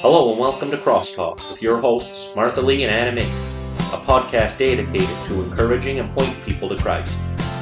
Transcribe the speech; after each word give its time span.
Hello 0.00 0.30
and 0.30 0.40
welcome 0.40 0.72
to 0.72 0.76
Crosstalk 0.76 1.36
with 1.50 1.62
your 1.62 1.80
hosts 1.80 2.34
Martha 2.34 2.60
Lee 2.60 2.82
and 2.82 2.92
Anna 2.92 3.12
May, 3.12 3.28
a 3.28 4.00
podcast 4.00 4.58
dedicated 4.58 5.08
to 5.28 5.42
encouraging 5.42 6.00
and 6.00 6.10
pointing 6.10 6.42
people 6.42 6.68
to 6.68 6.76
Christ, 6.76 7.16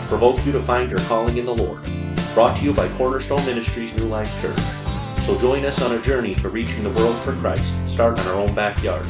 provoke 0.08 0.46
you 0.46 0.52
to 0.52 0.62
find 0.62 0.90
your 0.90 1.00
calling 1.00 1.36
in 1.36 1.44
the 1.44 1.54
Lord. 1.54 1.82
Brought 2.32 2.56
to 2.56 2.64
you 2.64 2.72
by 2.72 2.88
Cornerstone 2.96 3.44
Ministries 3.44 3.94
New 3.94 4.06
Life 4.06 4.30
Church. 4.40 4.60
So 5.24 5.38
join 5.38 5.66
us 5.66 5.82
on 5.82 5.94
a 5.94 6.00
journey 6.00 6.36
to 6.36 6.48
reaching 6.48 6.84
the 6.84 6.90
world 6.90 7.22
for 7.22 7.34
Christ, 7.34 7.74
starting 7.86 8.24
in 8.24 8.30
our 8.30 8.36
own 8.36 8.54
backyard. 8.54 9.06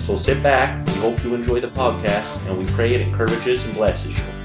So 0.00 0.16
sit 0.16 0.40
back, 0.40 0.86
we 0.86 0.94
hope 0.94 1.24
you 1.24 1.34
enjoy 1.34 1.58
the 1.58 1.68
podcast, 1.68 2.46
and 2.46 2.56
we 2.56 2.66
pray 2.74 2.94
it 2.94 3.00
encourages 3.00 3.64
and 3.64 3.74
blesses 3.74 4.16
you. 4.16 4.35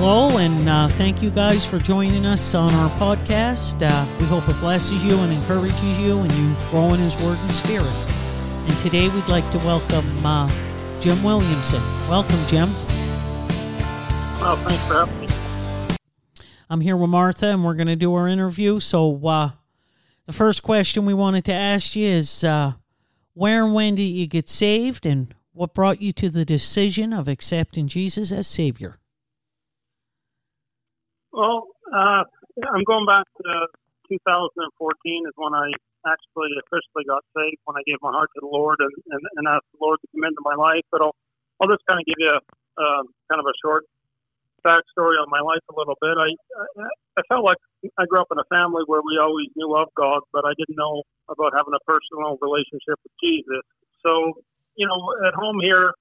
Hello, 0.00 0.38
and 0.38 0.68
uh, 0.68 0.86
thank 0.86 1.22
you 1.22 1.28
guys 1.28 1.66
for 1.66 1.80
joining 1.80 2.24
us 2.24 2.54
on 2.54 2.72
our 2.72 2.88
podcast. 3.00 3.82
Uh, 3.82 4.06
we 4.20 4.26
hope 4.26 4.48
it 4.48 4.54
blesses 4.60 5.04
you 5.04 5.18
and 5.18 5.32
encourages 5.32 5.98
you, 5.98 6.20
and 6.20 6.32
you 6.34 6.54
grow 6.70 6.94
in 6.94 7.00
His 7.00 7.16
Word 7.16 7.36
and 7.36 7.52
Spirit. 7.52 7.88
And 7.88 8.78
today 8.78 9.08
we'd 9.08 9.26
like 9.26 9.50
to 9.50 9.58
welcome 9.58 10.24
uh, 10.24 10.48
Jim 11.00 11.20
Williamson. 11.24 11.82
Welcome, 12.08 12.46
Jim. 12.46 12.72
Well, 14.38 14.56
thanks 14.68 14.84
for 14.84 15.04
having 15.04 15.18
me. 15.18 15.28
I'm 16.70 16.80
here 16.80 16.96
with 16.96 17.10
Martha, 17.10 17.48
and 17.48 17.64
we're 17.64 17.74
going 17.74 17.88
to 17.88 17.96
do 17.96 18.14
our 18.14 18.28
interview. 18.28 18.78
So, 18.78 19.26
uh, 19.26 19.50
the 20.26 20.32
first 20.32 20.62
question 20.62 21.06
we 21.06 21.14
wanted 21.14 21.44
to 21.46 21.52
ask 21.52 21.96
you 21.96 22.06
is 22.06 22.44
uh, 22.44 22.74
where 23.34 23.64
and 23.64 23.74
when 23.74 23.96
did 23.96 24.02
you 24.02 24.28
get 24.28 24.48
saved, 24.48 25.04
and 25.04 25.34
what 25.52 25.74
brought 25.74 26.00
you 26.00 26.12
to 26.12 26.30
the 26.30 26.44
decision 26.44 27.12
of 27.12 27.26
accepting 27.26 27.88
Jesus 27.88 28.30
as 28.30 28.46
Savior? 28.46 29.00
Well, 31.38 31.70
uh, 31.94 32.26
I'm 32.66 32.82
going 32.82 33.06
back 33.06 33.22
to 33.46 33.50
2014 34.10 34.58
is 35.22 35.36
when 35.38 35.54
I 35.54 35.70
actually 36.02 36.50
officially 36.66 37.06
got 37.06 37.22
saved 37.30 37.62
when 37.62 37.78
I 37.78 37.86
gave 37.86 38.02
my 38.02 38.10
heart 38.10 38.34
to 38.34 38.42
the 38.42 38.50
Lord 38.50 38.82
and, 38.82 38.90
and, 39.14 39.22
and 39.38 39.44
asked 39.46 39.70
the 39.70 39.78
Lord 39.78 40.02
to 40.02 40.10
come 40.10 40.26
into 40.26 40.42
my 40.42 40.58
life. 40.58 40.82
But 40.90 41.06
I'll, 41.06 41.14
I'll 41.62 41.70
just 41.70 41.86
kind 41.86 42.02
of 42.02 42.06
give 42.10 42.18
you 42.18 42.34
a, 42.34 42.42
uh, 42.42 43.02
kind 43.30 43.38
of 43.38 43.46
a 43.46 43.54
short 43.62 43.86
backstory 44.66 45.14
on 45.22 45.30
my 45.30 45.38
life 45.38 45.62
a 45.70 45.78
little 45.78 45.94
bit. 46.02 46.18
I, 46.18 46.34
I 46.82 46.90
I 47.18 47.22
felt 47.30 47.46
like 47.46 47.62
I 47.98 48.06
grew 48.10 48.18
up 48.18 48.34
in 48.34 48.42
a 48.42 48.48
family 48.50 48.82
where 48.90 49.02
we 49.06 49.18
always 49.22 49.46
knew 49.54 49.70
of 49.78 49.94
God, 49.94 50.26
but 50.34 50.42
I 50.42 50.58
didn't 50.58 50.74
know 50.74 51.06
about 51.30 51.54
having 51.54 51.74
a 51.74 51.82
personal 51.86 52.34
relationship 52.42 52.98
with 52.98 53.14
Jesus. 53.22 53.62
So, 54.02 54.42
you 54.74 54.90
know, 54.90 54.98
at 55.26 55.34
home 55.34 55.58
here, 55.62 55.94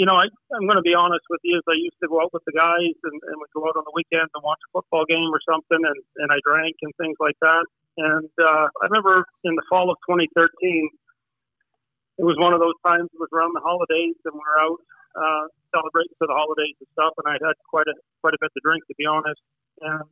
you 0.00 0.08
know, 0.08 0.16
I, 0.16 0.32
I'm 0.56 0.64
going 0.64 0.80
to 0.80 0.86
be 0.86 0.96
honest 0.96 1.28
with 1.28 1.44
you. 1.44 1.60
Is 1.60 1.66
I 1.68 1.76
used 1.76 2.00
to 2.00 2.08
go 2.08 2.24
out 2.24 2.32
with 2.32 2.40
the 2.48 2.56
guys 2.56 2.96
and, 3.04 3.20
and 3.20 3.36
we'd 3.36 3.52
go 3.52 3.68
out 3.68 3.76
on 3.76 3.84
the 3.84 3.92
weekends 3.92 4.32
and 4.32 4.40
watch 4.40 4.56
a 4.64 4.72
football 4.72 5.04
game 5.04 5.28
or 5.28 5.44
something, 5.44 5.76
and 5.76 6.00
and 6.24 6.32
I 6.32 6.40
drank 6.40 6.80
and 6.80 6.88
things 6.96 7.20
like 7.20 7.36
that. 7.44 7.68
And 8.00 8.32
uh, 8.40 8.72
I 8.80 8.88
remember 8.88 9.28
in 9.44 9.60
the 9.60 9.66
fall 9.68 9.92
of 9.92 10.00
2013, 10.08 10.32
it 12.16 12.24
was 12.24 12.40
one 12.40 12.56
of 12.56 12.64
those 12.64 12.80
times. 12.80 13.12
It 13.12 13.20
was 13.20 13.28
around 13.28 13.52
the 13.52 13.60
holidays, 13.60 14.16
and 14.24 14.32
we 14.32 14.40
were 14.40 14.60
out 14.64 14.80
uh, 15.20 15.44
celebrating 15.68 16.16
for 16.16 16.32
the 16.32 16.38
holidays 16.38 16.80
and 16.80 16.88
stuff. 16.96 17.12
And 17.20 17.28
I 17.28 17.36
had 17.36 17.60
quite 17.68 17.92
a 17.92 17.96
quite 18.24 18.32
a 18.32 18.40
bit 18.40 18.56
to 18.56 18.60
drink, 18.64 18.88
to 18.88 18.96
be 18.96 19.04
honest. 19.04 19.44
And 19.84 20.08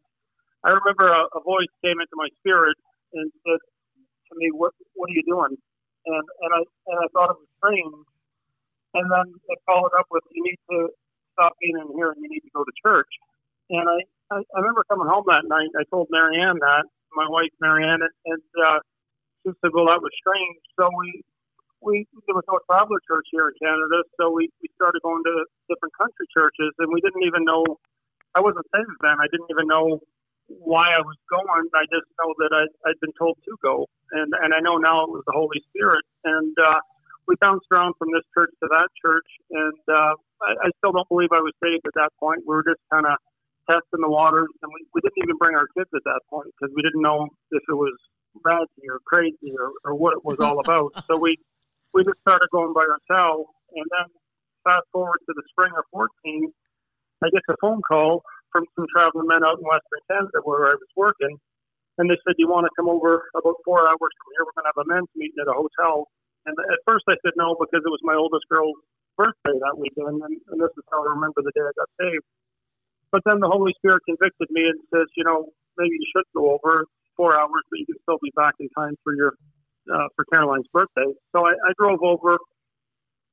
I 0.68 0.76
remember 0.76 1.08
a, 1.08 1.32
a 1.32 1.40
voice 1.40 1.72
came 1.80 1.96
into 1.96 2.12
my 2.12 2.28
spirit 2.44 2.76
and 3.16 3.32
said 3.40 3.56
to 3.56 4.32
me, 4.36 4.52
"What 4.52 4.76
what 5.00 5.08
are 5.08 5.16
you 5.16 5.24
doing?" 5.24 5.56
And 5.56 6.26
and 6.44 6.50
I 6.52 6.60
and 6.60 6.96
I 7.00 7.08
thought 7.16 7.32
it 7.32 7.40
was 7.40 7.48
strange. 7.56 8.04
And 8.94 9.06
then 9.10 9.26
it 9.48 9.58
followed 9.66 9.92
up 9.98 10.06
with, 10.10 10.24
"You 10.32 10.42
need 10.44 10.60
to 10.70 10.88
stop 11.34 11.52
being 11.60 11.76
in 11.76 11.88
here 11.96 12.12
and 12.12 12.20
you 12.22 12.28
need 12.28 12.44
to 12.46 12.54
go 12.54 12.64
to 12.64 12.72
church." 12.84 13.10
And 13.70 13.88
I 13.88 13.98
I, 14.30 14.36
I 14.40 14.58
remember 14.60 14.84
coming 14.88 15.08
home 15.08 15.24
that 15.28 15.48
night. 15.48 15.72
I 15.78 15.84
told 15.90 16.08
Marianne 16.10 16.60
that 16.60 16.84
my 17.16 17.26
wife 17.28 17.52
Marianne, 17.60 18.02
and, 18.04 18.14
and 18.26 18.44
uh, 18.60 18.80
she 19.44 19.52
said, 19.60 19.72
"Well, 19.72 19.88
that 19.88 20.00
was 20.00 20.12
strange." 20.20 20.60
So 20.76 20.88
we 20.98 21.22
we 21.80 22.06
there 22.26 22.36
was 22.36 22.44
no 22.48 22.58
traveler 22.66 23.00
church 23.06 23.26
here 23.30 23.48
in 23.48 23.56
Canada, 23.60 24.04
so 24.18 24.30
we 24.30 24.50
we 24.60 24.68
started 24.76 25.00
going 25.02 25.22
to 25.24 25.34
different 25.68 25.94
country 25.96 26.26
churches, 26.34 26.72
and 26.78 26.88
we 26.92 27.00
didn't 27.00 27.24
even 27.24 27.44
know. 27.44 27.64
I 28.36 28.40
wasn't 28.40 28.66
saved 28.74 28.98
then. 29.00 29.16
I 29.18 29.26
didn't 29.32 29.48
even 29.50 29.66
know 29.66 30.00
why 30.48 30.92
I 30.94 31.02
was 31.02 31.16
going. 31.30 31.66
I 31.74 31.84
just 31.88 32.08
know 32.20 32.30
that 32.44 32.52
I 32.52 32.64
I'd 32.88 33.00
been 33.00 33.14
told 33.18 33.38
to 33.44 33.54
go, 33.62 33.86
and 34.12 34.32
and 34.42 34.52
I 34.52 34.60
know 34.60 34.76
now 34.76 35.04
it 35.06 35.10
was 35.10 35.24
the 35.26 35.36
Holy 35.36 35.62
Spirit, 35.72 36.04
and 36.24 36.54
uh, 36.58 36.80
we 37.28 37.36
bounced 37.44 37.68
around 37.70 37.92
from 38.00 38.08
this 38.10 38.24
church 38.32 38.50
to 38.64 38.66
that 38.72 38.88
church, 38.96 39.28
and 39.52 39.80
uh, 39.84 40.16
I, 40.40 40.50
I 40.64 40.68
still 40.80 40.96
don't 40.96 41.08
believe 41.12 41.28
I 41.30 41.44
was 41.44 41.52
saved 41.60 41.84
at 41.84 41.94
that 42.00 42.10
point. 42.16 42.40
We 42.48 42.56
were 42.56 42.64
just 42.64 42.80
kind 42.88 43.04
of 43.04 43.20
testing 43.68 44.00
the 44.00 44.08
waters, 44.08 44.48
and 44.64 44.72
we, 44.72 44.80
we 44.96 45.04
didn't 45.04 45.20
even 45.20 45.36
bring 45.36 45.52
our 45.52 45.68
kids 45.76 45.92
at 45.92 46.02
that 46.08 46.24
point 46.32 46.48
because 46.56 46.72
we 46.72 46.80
didn't 46.80 47.04
know 47.04 47.28
if 47.52 47.62
it 47.68 47.76
was 47.76 47.92
ratty 48.40 48.88
or 48.88 49.04
crazy 49.04 49.52
or, 49.52 49.76
or 49.84 49.92
what 49.92 50.16
it 50.16 50.24
was 50.24 50.40
all 50.40 50.58
about. 50.64 50.96
so 51.04 51.20
we 51.20 51.36
we 51.92 52.00
just 52.00 52.20
started 52.24 52.48
going 52.48 52.72
by 52.72 52.88
ourselves, 52.88 53.52
and 53.76 53.84
then 53.92 54.08
fast 54.64 54.88
forward 54.92 55.20
to 55.28 55.32
the 55.36 55.44
spring 55.52 55.72
of 55.76 55.84
14, 55.92 56.52
I 57.24 57.28
get 57.32 57.44
a 57.48 57.56
phone 57.60 57.80
call 57.84 58.20
from 58.52 58.64
some 58.76 58.84
traveling 58.92 59.28
men 59.28 59.44
out 59.44 59.60
in 59.60 59.64
Western 59.64 60.02
Canada 60.08 60.40
where 60.44 60.72
I 60.72 60.76
was 60.76 60.92
working, 60.96 61.36
and 62.00 62.08
they 62.08 62.16
said, 62.24 62.40
Do 62.40 62.44
"You 62.44 62.48
want 62.48 62.64
to 62.64 62.72
come 62.72 62.88
over 62.88 63.28
about 63.36 63.60
four 63.68 63.84
hours 63.84 64.12
from 64.16 64.28
here? 64.32 64.48
We're 64.48 64.56
going 64.56 64.68
to 64.68 64.72
have 64.72 64.80
a 64.80 64.88
men's 64.88 65.12
meeting 65.12 65.36
at 65.44 65.52
a 65.52 65.56
hotel." 65.56 66.08
And 66.48 66.56
at 66.56 66.80
first 66.88 67.04
I 67.12 67.20
said 67.20 67.36
no 67.36 67.52
because 67.60 67.84
it 67.84 67.92
was 67.92 68.00
my 68.00 68.16
oldest 68.16 68.48
girl's 68.48 68.80
birthday 69.20 69.52
that 69.52 69.76
weekend, 69.76 70.16
and, 70.16 70.34
and 70.48 70.56
this 70.56 70.72
is 70.80 70.84
how 70.88 71.04
I 71.04 71.12
remember 71.12 71.44
the 71.44 71.52
day 71.52 71.60
I 71.60 71.74
got 71.76 71.92
saved. 72.00 72.24
But 73.12 73.20
then 73.28 73.40
the 73.44 73.52
Holy 73.52 73.76
Spirit 73.76 74.00
convicted 74.08 74.48
me 74.48 74.64
and 74.64 74.80
says, 74.88 75.12
you 75.12 75.28
know, 75.28 75.52
maybe 75.76 76.00
you 76.00 76.08
should 76.08 76.24
go 76.32 76.56
over 76.56 76.88
four 77.16 77.36
hours, 77.36 77.64
but 77.68 77.76
you 77.76 77.84
can 77.84 78.00
still 78.00 78.20
be 78.22 78.32
back 78.32 78.56
in 78.60 78.68
time 78.72 78.96
for 79.04 79.12
your 79.12 79.36
uh, 79.92 80.08
for 80.16 80.24
Caroline's 80.32 80.68
birthday. 80.72 81.08
So 81.32 81.44
I, 81.44 81.52
I 81.52 81.72
drove 81.76 82.00
over, 82.00 82.36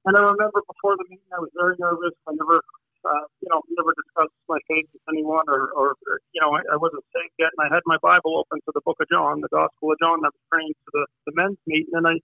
and 0.08 0.14
I 0.16 0.22
remember 0.24 0.64
before 0.68 0.96
the 0.96 1.06
meeting, 1.08 1.32
I 1.32 1.40
was 1.40 1.52
very 1.56 1.76
nervous. 1.80 2.16
I 2.28 2.32
never, 2.36 2.64
uh, 3.04 3.26
you 3.44 3.50
know, 3.52 3.60
never 3.76 3.92
discussed 3.96 4.36
my 4.48 4.60
faith 4.72 4.88
with 4.96 5.04
anyone, 5.12 5.44
or, 5.52 5.72
or 5.76 5.96
you 6.32 6.40
know, 6.40 6.56
I, 6.56 6.64
I 6.72 6.78
wasn't 6.80 7.04
saved 7.12 7.36
yet, 7.38 7.52
and 7.56 7.68
I 7.68 7.70
had 7.76 7.84
my 7.86 8.00
Bible 8.00 8.40
open 8.40 8.64
to 8.64 8.72
the 8.72 8.82
Book 8.88 8.96
of 9.04 9.08
John, 9.12 9.44
the 9.44 9.52
Gospel 9.52 9.92
of 9.92 10.00
John, 10.00 10.24
that 10.24 10.32
was 10.32 10.46
praying 10.48 10.72
to 10.72 10.90
the, 10.96 11.04
the 11.28 11.34
men's 11.36 11.60
meeting, 11.68 11.92
and 11.94 12.08
I, 12.08 12.16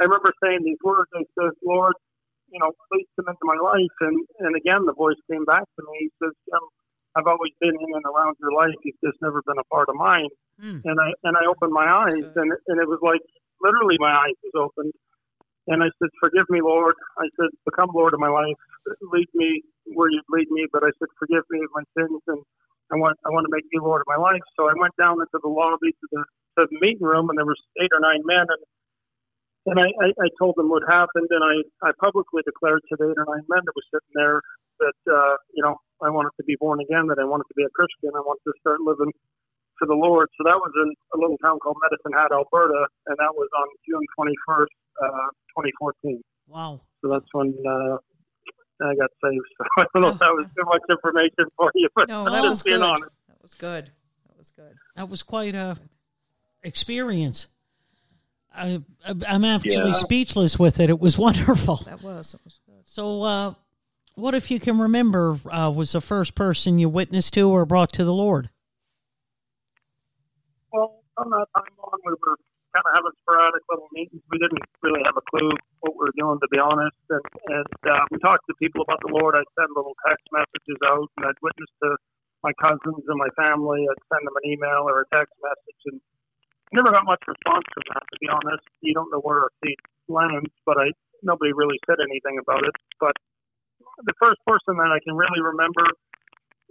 I 0.00 0.04
remember 0.04 0.32
saying 0.42 0.62
these 0.62 0.80
words. 0.82 1.10
I 1.14 1.26
said, 1.34 1.52
Lord, 1.62 1.94
you 2.50 2.58
know, 2.58 2.72
please 2.88 3.06
come 3.16 3.28
into 3.28 3.44
my 3.44 3.58
life, 3.60 3.96
and 4.00 4.16
and 4.40 4.56
again, 4.56 4.86
the 4.86 4.96
voice 4.96 5.18
came 5.30 5.44
back 5.44 5.64
to 5.64 5.82
me. 5.84 6.08
He 6.08 6.10
says, 6.22 6.32
Jim, 6.48 6.64
I've 7.16 7.26
always 7.26 7.52
been 7.60 7.74
in 7.74 7.90
and 7.92 8.06
around 8.06 8.36
your 8.40 8.52
life. 8.52 8.76
You've 8.84 9.00
just 9.04 9.20
never 9.20 9.42
been 9.42 9.58
a 9.58 9.68
part 9.68 9.88
of 9.88 9.96
mine. 9.96 10.30
Mm. 10.62 10.80
And 10.84 10.96
I 11.00 11.12
and 11.24 11.34
I 11.36 11.44
opened 11.50 11.72
my 11.72 11.86
eyes, 11.86 12.26
and 12.36 12.48
and 12.68 12.76
it 12.80 12.88
was 12.88 13.02
like 13.02 13.20
literally 13.60 13.96
my 13.98 14.12
eyes 14.12 14.38
was 14.46 14.70
opened. 14.70 14.94
And 15.68 15.84
I 15.84 15.90
said, 16.00 16.08
"Forgive 16.20 16.48
me, 16.48 16.60
Lord." 16.62 16.96
I 17.18 17.28
said, 17.36 17.50
"Become 17.64 17.90
Lord 17.92 18.14
of 18.14 18.20
my 18.20 18.32
life. 18.32 18.56
Lead 19.12 19.28
me 19.34 19.62
where 19.92 20.10
you 20.10 20.22
lead 20.30 20.48
me." 20.50 20.66
But 20.72 20.84
I 20.84 20.90
said, 20.98 21.08
"Forgive 21.18 21.44
me 21.50 21.60
of 21.60 21.70
my 21.74 21.84
sins, 21.96 22.22
and 22.26 22.40
I 22.92 22.96
want 22.96 23.18
I 23.26 23.30
want 23.30 23.44
to 23.44 23.52
make 23.52 23.66
you 23.72 23.82
Lord 23.82 24.00
of 24.00 24.08
my 24.08 24.16
life." 24.16 24.42
So 24.56 24.68
I 24.68 24.74
went 24.78 24.96
down 24.96 25.20
into 25.20 25.38
the 25.42 25.52
lobby 25.52 25.92
to 25.92 26.06
the 26.12 26.24
to 26.58 26.66
the 26.70 26.78
meeting 26.80 27.06
room, 27.06 27.28
and 27.28 27.36
there 27.36 27.46
was 27.46 27.60
eight 27.82 27.92
or 27.92 28.00
nine 28.00 28.22
men, 28.24 28.46
and 28.48 28.62
and 29.66 29.78
I, 29.78 29.88
I, 30.00 30.08
I 30.16 30.28
told 30.38 30.54
them 30.56 30.68
what 30.70 30.82
happened, 30.88 31.28
and 31.30 31.42
I, 31.42 31.88
I 31.88 31.90
publicly 32.00 32.42
declared 32.44 32.82
to 32.88 32.96
the 32.98 33.10
eight 33.10 33.18
or 33.18 33.26
nine 33.26 33.44
men 33.48 33.62
that 33.64 33.74
were 33.74 33.88
sitting 33.92 34.14
there 34.14 34.40
that 34.80 34.98
uh, 35.10 35.34
you 35.54 35.62
know 35.62 35.76
I 36.02 36.10
wanted 36.10 36.30
to 36.38 36.44
be 36.44 36.56
born 36.60 36.80
again, 36.80 37.06
that 37.08 37.18
I 37.18 37.24
wanted 37.24 37.44
to 37.50 37.56
be 37.56 37.64
a 37.64 37.72
Christian, 37.74 38.10
I 38.14 38.20
wanted 38.22 38.44
to 38.46 38.54
start 38.60 38.80
living 38.80 39.10
for 39.78 39.86
the 39.86 39.94
Lord. 39.94 40.28
So 40.38 40.44
that 40.44 40.58
was 40.58 40.72
in 40.74 40.90
a 41.14 41.18
little 41.18 41.38
town 41.38 41.58
called 41.58 41.76
Medicine 41.82 42.12
Hat, 42.12 42.30
Alberta, 42.32 42.86
and 43.06 43.16
that 43.18 43.32
was 43.34 43.48
on 43.58 43.66
June 43.86 44.02
21st, 44.18 44.74
uh, 45.02 45.30
2014. 45.54 46.22
Wow. 46.48 46.80
So 47.00 47.08
that's 47.10 47.26
when 47.32 47.54
uh, 47.66 47.98
I 48.82 48.94
got 48.94 49.10
saved. 49.22 49.46
So 49.58 49.64
I 49.82 49.86
don't 49.94 50.02
know 50.02 50.08
if 50.08 50.18
that 50.18 50.34
was 50.34 50.46
too 50.56 50.64
much 50.66 50.82
information 50.90 51.46
for 51.56 51.70
you, 51.74 51.88
but 51.94 52.08
No, 52.08 52.26
I'm 52.26 52.32
that 52.32 52.42
just 52.42 52.48
was 52.48 52.62
being 52.64 52.78
good. 52.78 52.90
honest. 52.90 53.12
That 53.28 53.42
was 53.42 53.54
good. 53.54 53.84
That 54.26 54.36
was 54.38 54.50
good. 54.50 54.74
That 54.96 55.08
was 55.08 55.22
quite 55.22 55.54
a 55.54 55.76
experience. 56.62 57.46
I, 58.54 58.82
I'm 59.28 59.44
actually 59.44 59.74
Yeah. 59.90 59.92
speechless 59.92 60.58
with 60.58 60.80
it. 60.80 60.90
It 60.90 60.98
was 61.00 61.16
wonderful. 61.26 61.76
That 61.76 62.02
was. 62.02 62.32
That 62.32 62.44
was 62.44 62.60
good. 62.66 62.82
So, 62.84 63.22
uh, 63.22 63.54
what 64.14 64.34
if 64.34 64.50
you 64.50 64.58
can 64.58 64.78
remember 64.78 65.38
uh, 65.50 65.70
was 65.70 65.92
the 65.92 66.00
first 66.00 66.34
person 66.34 66.78
you 66.78 66.88
witnessed 66.88 67.34
to 67.34 67.48
or 67.50 67.64
brought 67.64 67.92
to 67.94 68.04
the 68.04 68.12
Lord? 68.12 68.50
Well, 70.72 71.02
from 71.16 71.30
that 71.30 71.46
time 71.54 71.72
on, 71.80 71.98
we 72.04 72.12
were 72.12 72.36
kind 72.74 72.84
of 72.84 72.92
having 72.98 73.14
sporadic 73.22 73.62
little 73.70 73.88
meetings. 73.94 74.20
We 74.30 74.38
didn't 74.38 74.60
really 74.82 75.00
have 75.06 75.16
a 75.16 75.24
clue 75.30 75.50
what 75.80 75.94
we 75.94 76.02
were 76.10 76.16
doing, 76.18 76.38
to 76.42 76.48
be 76.50 76.58
honest. 76.58 76.98
And, 77.08 77.24
and 77.48 77.72
uh, 77.88 78.04
we 78.10 78.18
talked 78.18 78.44
to 78.50 78.54
people 78.60 78.82
about 78.82 79.00
the 79.06 79.12
Lord. 79.14 79.38
I'd 79.38 79.48
send 79.56 79.70
little 79.76 79.94
text 80.04 80.26
messages 80.34 80.78
out, 80.84 81.08
and 81.16 81.26
I'd 81.30 81.38
witness 81.40 81.70
to 81.86 81.96
my 82.42 82.52
cousins 82.60 83.04
and 83.06 83.18
my 83.18 83.30
family. 83.38 83.86
I'd 83.86 84.02
send 84.12 84.26
them 84.26 84.34
an 84.34 84.46
email 84.50 84.84
or 84.90 85.06
a 85.06 85.08
text 85.14 85.32
message, 85.40 85.80
and 85.94 85.98
never 86.72 86.90
got 86.90 87.04
much 87.04 87.22
response 87.26 87.64
from 87.72 87.84
that. 87.94 88.04
To 88.04 88.16
be 88.20 88.28
honest, 88.28 88.64
you 88.80 88.94
don't 88.94 89.10
know 89.10 89.20
where 89.20 89.48
seed 89.64 89.78
lands, 90.08 90.50
but 90.64 90.76
I 90.78 90.92
nobody 91.22 91.52
really 91.52 91.78
said 91.86 91.98
anything 92.00 92.38
about 92.38 92.64
it. 92.64 92.74
But 93.00 93.16
the 94.04 94.14
first 94.20 94.38
person 94.46 94.78
that 94.78 94.90
I 94.92 95.00
can 95.02 95.16
really 95.16 95.42
remember 95.42 95.84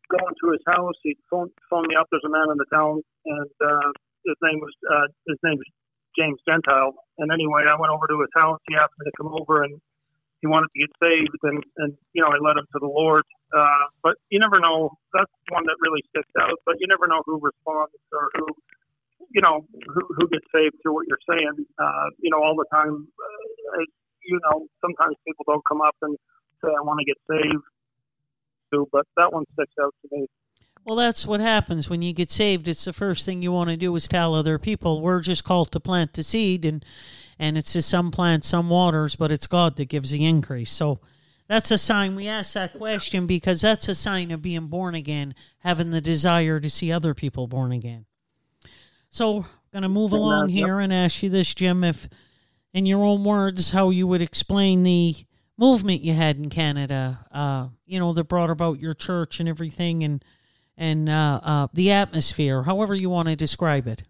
going 0.07 0.35
to 0.39 0.47
his 0.55 0.63
house, 0.67 0.95
he 1.03 1.17
phoned, 1.29 1.51
phoned 1.69 1.87
me 1.87 1.95
up. 1.95 2.07
There's 2.11 2.23
a 2.25 2.31
man 2.31 2.47
in 2.51 2.57
the 2.57 2.69
town, 2.71 3.03
and 3.25 3.51
uh, 3.59 3.89
his 4.25 4.37
name 4.43 4.59
was 4.59 4.75
uh, 4.87 5.07
his 5.27 5.39
name 5.43 5.57
was 5.59 5.69
James 6.17 6.39
Gentile. 6.47 6.95
And 7.19 7.31
anyway, 7.31 7.67
I 7.67 7.75
went 7.79 7.91
over 7.91 8.07
to 8.07 8.17
his 8.21 8.31
house. 8.35 8.59
He 8.67 8.75
asked 8.75 8.95
me 8.99 9.05
to 9.05 9.15
come 9.17 9.31
over, 9.33 9.63
and 9.63 9.79
he 10.41 10.47
wanted 10.47 10.69
to 10.71 10.79
get 10.79 10.91
saved, 11.01 11.35
and 11.43 11.63
and 11.83 11.91
you 12.13 12.21
know 12.21 12.29
I 12.31 12.39
led 12.39 12.57
him 12.57 12.67
to 12.71 12.79
the 12.79 12.89
Lord. 12.89 13.23
Uh, 13.51 13.87
but 14.03 14.15
you 14.29 14.39
never 14.39 14.59
know. 14.59 14.95
That's 15.13 15.31
one 15.49 15.63
that 15.65 15.77
really 15.79 16.03
sticks 16.11 16.31
out. 16.39 16.55
But 16.65 16.75
you 16.79 16.87
never 16.87 17.07
know 17.07 17.23
who 17.25 17.39
responds 17.39 17.95
or 18.11 18.29
who 18.35 18.47
you 19.29 19.41
know 19.41 19.65
who, 19.93 20.01
who 20.15 20.27
gets 20.29 20.45
saved 20.53 20.75
through 20.81 20.93
what 20.93 21.05
you're 21.07 21.25
saying. 21.29 21.65
Uh, 21.79 22.07
you 22.19 22.29
know, 22.29 22.41
all 22.43 22.55
the 22.55 22.65
time. 22.71 23.07
Uh, 23.17 23.83
you 24.25 24.39
know, 24.43 24.67
sometimes 24.81 25.15
people 25.25 25.45
don't 25.47 25.63
come 25.67 25.81
up 25.81 25.95
and 26.01 26.17
say, 26.63 26.69
"I 26.69 26.81
want 26.81 26.99
to 26.99 27.05
get 27.05 27.17
saved." 27.29 27.63
Too, 28.73 28.87
but 28.91 29.05
that 29.15 29.31
one 29.31 29.45
sticks 29.53 29.73
out 29.81 29.95
to 30.01 30.07
me. 30.11 30.27
Well, 30.87 30.95
that's 30.95 31.27
what 31.27 31.41
happens 31.41 31.89
when 31.89 32.01
you 32.01 32.13
get 32.13 32.29
saved. 32.29 32.67
It's 32.67 32.85
the 32.85 32.93
first 32.93 33.25
thing 33.25 33.41
you 33.41 33.51
want 33.51 33.69
to 33.69 33.77
do 33.77 33.93
is 33.95 34.07
tell 34.07 34.33
other 34.33 34.57
people. 34.57 35.01
We're 35.01 35.19
just 35.19 35.43
called 35.43 35.71
to 35.73 35.81
plant 35.81 36.13
the 36.13 36.23
seed, 36.23 36.63
and 36.63 36.83
and 37.39 37.57
it's 37.57 37.73
just 37.73 37.89
some 37.89 38.09
plants, 38.09 38.47
some 38.47 38.69
waters, 38.69 39.15
but 39.15 39.31
it's 39.31 39.47
God 39.47 39.75
that 39.77 39.89
gives 39.89 40.11
the 40.11 40.25
increase. 40.25 40.71
So 40.71 40.99
that's 41.47 41.71
a 41.71 41.77
sign. 41.77 42.15
We 42.15 42.27
ask 42.27 42.53
that 42.53 42.73
question 42.73 43.27
because 43.27 43.61
that's 43.61 43.87
a 43.87 43.95
sign 43.95 44.31
of 44.31 44.41
being 44.41 44.67
born 44.67 44.95
again, 44.95 45.35
having 45.59 45.91
the 45.91 46.01
desire 46.01 46.59
to 46.59 46.69
see 46.69 46.91
other 46.91 47.13
people 47.13 47.47
born 47.47 47.71
again. 47.71 48.06
So, 49.09 49.45
going 49.71 49.83
to 49.83 49.89
move 49.89 50.11
along 50.11 50.49
here 50.49 50.79
and 50.79 50.93
ask 50.93 51.23
you 51.23 51.29
this, 51.29 51.53
Jim, 51.53 51.83
if 51.83 52.07
in 52.73 52.85
your 52.85 53.03
own 53.03 53.23
words, 53.23 53.71
how 53.71 53.89
you 53.89 54.07
would 54.07 54.21
explain 54.21 54.83
the 54.83 55.15
movement 55.57 56.01
you 56.01 56.13
had 56.13 56.37
in 56.37 56.49
Canada, 56.49 57.25
uh, 57.31 57.69
you 57.85 57.99
know, 57.99 58.13
that 58.13 58.25
brought 58.25 58.49
about 58.49 58.79
your 58.79 58.93
church 58.93 59.39
and 59.39 59.49
everything, 59.49 60.03
and 60.03 60.23
and 60.77 61.09
uh, 61.09 61.39
uh, 61.43 61.67
the 61.73 61.91
atmosphere, 61.91 62.63
however 62.63 62.93
you 62.93 63.09
want 63.09 63.27
to 63.27 63.35
describe 63.35 63.87
it. 63.87 64.03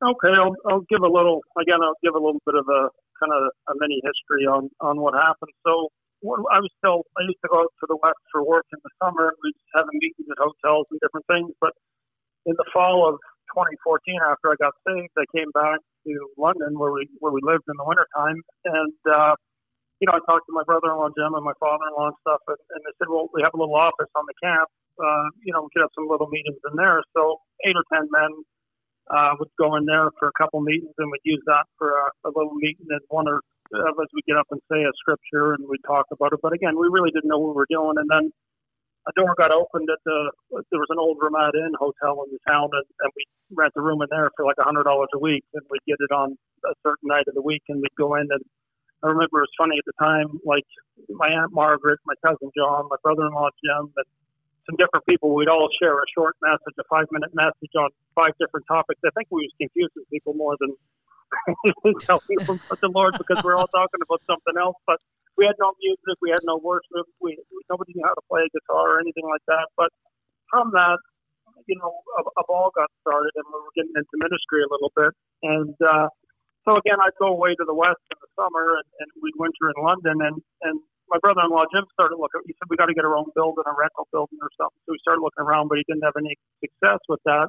Okay, 0.00 0.32
I'll, 0.32 0.54
I'll 0.70 0.86
give 0.88 1.02
a 1.02 1.10
little 1.10 1.42
again. 1.60 1.82
I'll 1.82 1.98
give 2.02 2.14
a 2.14 2.22
little 2.22 2.40
bit 2.46 2.54
of 2.54 2.66
a 2.68 2.88
kind 3.20 3.32
of 3.36 3.50
a 3.68 3.74
mini 3.76 4.00
history 4.02 4.46
on 4.46 4.70
on 4.80 5.00
what 5.00 5.14
happened. 5.14 5.52
So 5.66 5.88
I 6.24 6.60
was 6.60 6.70
still 6.78 7.04
I 7.18 7.22
used 7.24 7.40
to 7.44 7.48
go 7.50 7.60
out 7.60 7.72
to 7.80 7.86
the 7.88 7.98
west 8.00 8.20
for 8.32 8.44
work 8.44 8.64
in 8.72 8.78
the 8.82 8.90
summer. 9.02 9.34
We 9.44 9.52
was 9.52 9.60
having 9.74 9.98
meetings 10.00 10.28
at 10.30 10.38
hotels 10.40 10.86
and 10.90 11.00
different 11.00 11.26
things, 11.26 11.52
but 11.60 11.74
in 12.46 12.54
the 12.56 12.68
fall 12.72 13.08
of 13.08 13.20
2014, 13.52 14.20
after 14.30 14.52
I 14.52 14.56
got 14.56 14.74
saved, 14.86 15.12
I 15.18 15.26
came 15.34 15.50
back 15.52 15.80
to 16.06 16.12
London 16.38 16.78
where 16.78 16.92
we 16.92 17.08
where 17.18 17.32
we 17.32 17.40
lived 17.42 17.64
in 17.68 17.76
the 17.76 17.84
wintertime. 17.84 18.40
And 18.64 18.96
uh, 19.04 19.34
you 20.00 20.08
know, 20.08 20.16
I 20.16 20.22
talked 20.24 20.48
to 20.48 20.54
my 20.56 20.64
brother-in-law 20.64 21.12
Jim 21.12 21.36
and 21.36 21.44
my 21.44 21.56
father-in-law 21.60 22.16
and 22.16 22.18
stuff, 22.24 22.40
and, 22.48 22.60
and 22.72 22.80
they 22.88 22.94
said, 22.96 23.12
well, 23.12 23.28
we 23.36 23.44
have 23.44 23.52
a 23.52 23.60
little 23.60 23.76
office 23.76 24.08
on 24.16 24.24
the 24.24 24.36
camp. 24.40 24.68
Uh, 24.96 25.28
you 25.44 25.52
know, 25.52 25.66
we 25.66 25.68
could 25.72 25.84
have 25.84 25.92
some 25.92 26.08
little 26.08 26.28
meetings 26.32 26.60
in 26.70 26.74
there. 26.76 27.04
So 27.12 27.40
eight 27.68 27.76
or 27.76 27.84
ten 27.92 28.08
men 28.08 28.32
uh, 29.12 29.36
would 29.36 29.52
go 29.58 29.76
in 29.76 29.84
there 29.84 30.08
for 30.16 30.28
a 30.28 30.36
couple 30.40 30.60
meetings, 30.64 30.94
and 30.96 31.10
we'd 31.10 31.24
use 31.24 31.42
that 31.46 31.68
for 31.76 31.92
a, 31.92 32.28
a 32.28 32.30
little 32.32 32.54
meeting. 32.56 32.88
And 32.88 33.00
one 33.08 33.28
or 33.28 33.42
of 33.72 33.96
us 34.00 34.08
would 34.14 34.26
get 34.26 34.36
up 34.36 34.48
and 34.50 34.60
say 34.70 34.82
a 34.82 34.92
scripture, 34.98 35.54
and 35.54 35.68
we'd 35.68 35.84
talk 35.86 36.06
about 36.10 36.32
it. 36.32 36.40
But 36.42 36.52
again, 36.52 36.78
we 36.78 36.88
really 36.90 37.10
didn't 37.10 37.28
know 37.28 37.38
what 37.38 37.54
we 37.54 37.60
were 37.60 37.70
doing. 37.70 38.00
And 38.00 38.08
then 38.08 38.32
a 39.10 39.12
door 39.18 39.34
got 39.34 39.50
opened 39.50 39.90
at 39.90 39.98
the 40.06 40.30
there 40.70 40.78
was 40.78 40.90
an 40.94 41.02
old 41.02 41.18
Ramada 41.20 41.58
Inn 41.58 41.74
hotel 41.74 42.22
in 42.22 42.30
the 42.30 42.38
town, 42.46 42.70
and, 42.70 42.86
and 42.86 43.10
we 43.18 43.26
rent 43.50 43.74
a 43.76 43.82
room 43.82 44.02
in 44.02 44.08
there 44.10 44.30
for 44.36 44.46
like 44.46 44.58
a 44.58 44.64
hundred 44.64 44.84
dollars 44.84 45.10
a 45.14 45.18
week, 45.18 45.44
and 45.54 45.62
we'd 45.70 45.84
get 45.86 45.98
it 45.98 46.14
on 46.14 46.38
a 46.64 46.74
certain 46.86 47.10
night 47.10 47.26
of 47.26 47.34
the 47.34 47.42
week, 47.42 47.62
and 47.68 47.82
we'd 47.82 47.98
go 47.98 48.14
in 48.14 48.26
and. 48.30 48.44
I 49.00 49.08
remember 49.08 49.40
it 49.40 49.48
was 49.48 49.56
funny 49.56 49.80
at 49.80 49.88
the 49.88 49.96
time, 49.96 50.28
like 50.44 50.68
my 51.08 51.32
aunt 51.32 51.56
Margaret, 51.56 52.00
my 52.04 52.12
cousin 52.20 52.52
John, 52.52 52.84
my 52.92 53.00
brother-in-law 53.02 53.48
Jim, 53.64 53.88
and 53.96 54.08
some 54.68 54.76
different 54.76 55.06
people. 55.06 55.34
We'd 55.34 55.48
all 55.48 55.68
share 55.80 55.96
a 55.96 56.08
short 56.14 56.36
message, 56.42 56.76
a 56.78 56.84
five-minute 56.84 57.32
message 57.32 57.72
on 57.80 57.88
five 58.14 58.32
different 58.38 58.66
topics. 58.68 59.00
I 59.00 59.08
think 59.16 59.28
we 59.30 59.48
was 59.48 59.54
confusing 59.56 60.04
people 60.12 60.34
more 60.34 60.52
than 60.60 60.76
telling 62.04 62.38
them 62.44 62.60
about 62.60 62.80
the 62.80 62.92
Lord 62.92 63.16
because 63.16 63.42
we're 63.42 63.56
all 63.56 63.68
talking 63.68 64.00
about 64.02 64.20
something 64.28 64.54
else. 64.60 64.76
But 64.86 65.00
we 65.40 65.48
had 65.48 65.56
no 65.56 65.72
music, 65.80 66.20
we 66.20 66.28
had 66.28 66.44
no 66.44 66.60
worship, 66.60 67.08
we 67.16 67.40
nobody 67.72 67.96
knew 67.96 68.04
how 68.04 68.12
to 68.12 68.24
play 68.28 68.44
a 68.44 68.52
guitar 68.52 68.96
or 68.96 69.00
anything 69.00 69.24
like 69.24 69.40
that. 69.48 69.72
But 69.72 69.88
from 70.52 70.68
that, 70.76 71.00
you 71.64 71.80
know, 71.80 71.88
a, 72.20 72.22
a 72.36 72.44
ball 72.44 72.68
got 72.76 72.92
started, 73.00 73.32
and 73.40 73.48
we 73.48 73.56
were 73.56 73.72
getting 73.72 73.96
into 73.96 74.20
ministry 74.20 74.60
a 74.60 74.68
little 74.68 74.92
bit. 74.92 75.16
And 75.40 75.72
uh, 75.80 76.12
so 76.68 76.76
again, 76.76 77.00
I'd 77.00 77.16
go 77.16 77.32
away 77.32 77.56
to 77.56 77.64
the 77.64 77.72
west 77.72 78.04
in 78.12 78.20
the 78.20 78.30
summer, 78.36 78.76
and, 78.76 78.88
and 79.00 79.08
we'd 79.24 79.36
winter 79.40 79.72
in 79.72 79.80
London. 79.80 80.20
And 80.20 80.36
and 80.68 80.76
my 81.08 81.16
brother-in-law 81.24 81.72
Jim 81.72 81.88
started 81.96 82.20
looking. 82.20 82.44
He 82.44 82.52
said 82.60 82.68
we 82.68 82.76
got 82.76 82.92
to 82.92 82.96
get 82.96 83.08
our 83.08 83.16
own 83.16 83.32
building, 83.32 83.64
a 83.64 83.72
rental 83.72 84.04
building 84.12 84.38
or 84.44 84.52
something. 84.60 84.80
So 84.84 84.92
we 84.92 85.00
started 85.00 85.24
looking 85.24 85.40
around, 85.40 85.72
but 85.72 85.80
he 85.80 85.88
didn't 85.88 86.04
have 86.04 86.20
any 86.20 86.36
success 86.60 87.00
with 87.08 87.24
that. 87.24 87.48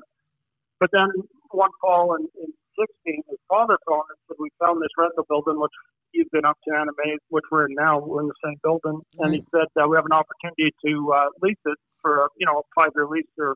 But 0.81 0.89
then 0.89 1.13
one 1.53 1.69
fall 1.79 2.17
in, 2.17 2.25
in 2.41 2.49
16, 2.73 3.21
his 3.29 3.37
father 3.45 3.77
phoned 3.85 4.09
and 4.09 4.17
said 4.25 4.41
we 4.41 4.49
found 4.57 4.81
this 4.81 4.89
rental 4.97 5.23
building, 5.29 5.61
which 5.61 5.71
you've 6.11 6.33
been 6.33 6.43
up 6.43 6.57
to 6.65 6.73
Anna 6.73 6.89
May, 6.97 7.21
which 7.29 7.45
we're 7.53 7.69
in 7.69 7.77
now. 7.77 8.01
We're 8.01 8.25
in 8.25 8.33
the 8.33 8.41
same 8.43 8.57
building, 8.65 8.99
and 9.21 9.29
he 9.29 9.45
said 9.53 9.69
uh, 9.77 9.85
we 9.85 9.95
have 9.95 10.09
an 10.09 10.17
opportunity 10.17 10.73
to 10.89 10.91
uh, 11.13 11.29
lease 11.45 11.61
it 11.69 11.77
for 12.01 12.25
a 12.25 12.27
you 12.41 12.49
know 12.49 12.59
a 12.59 12.65
five 12.73 12.89
year 12.97 13.05
lease 13.05 13.29
or 13.37 13.53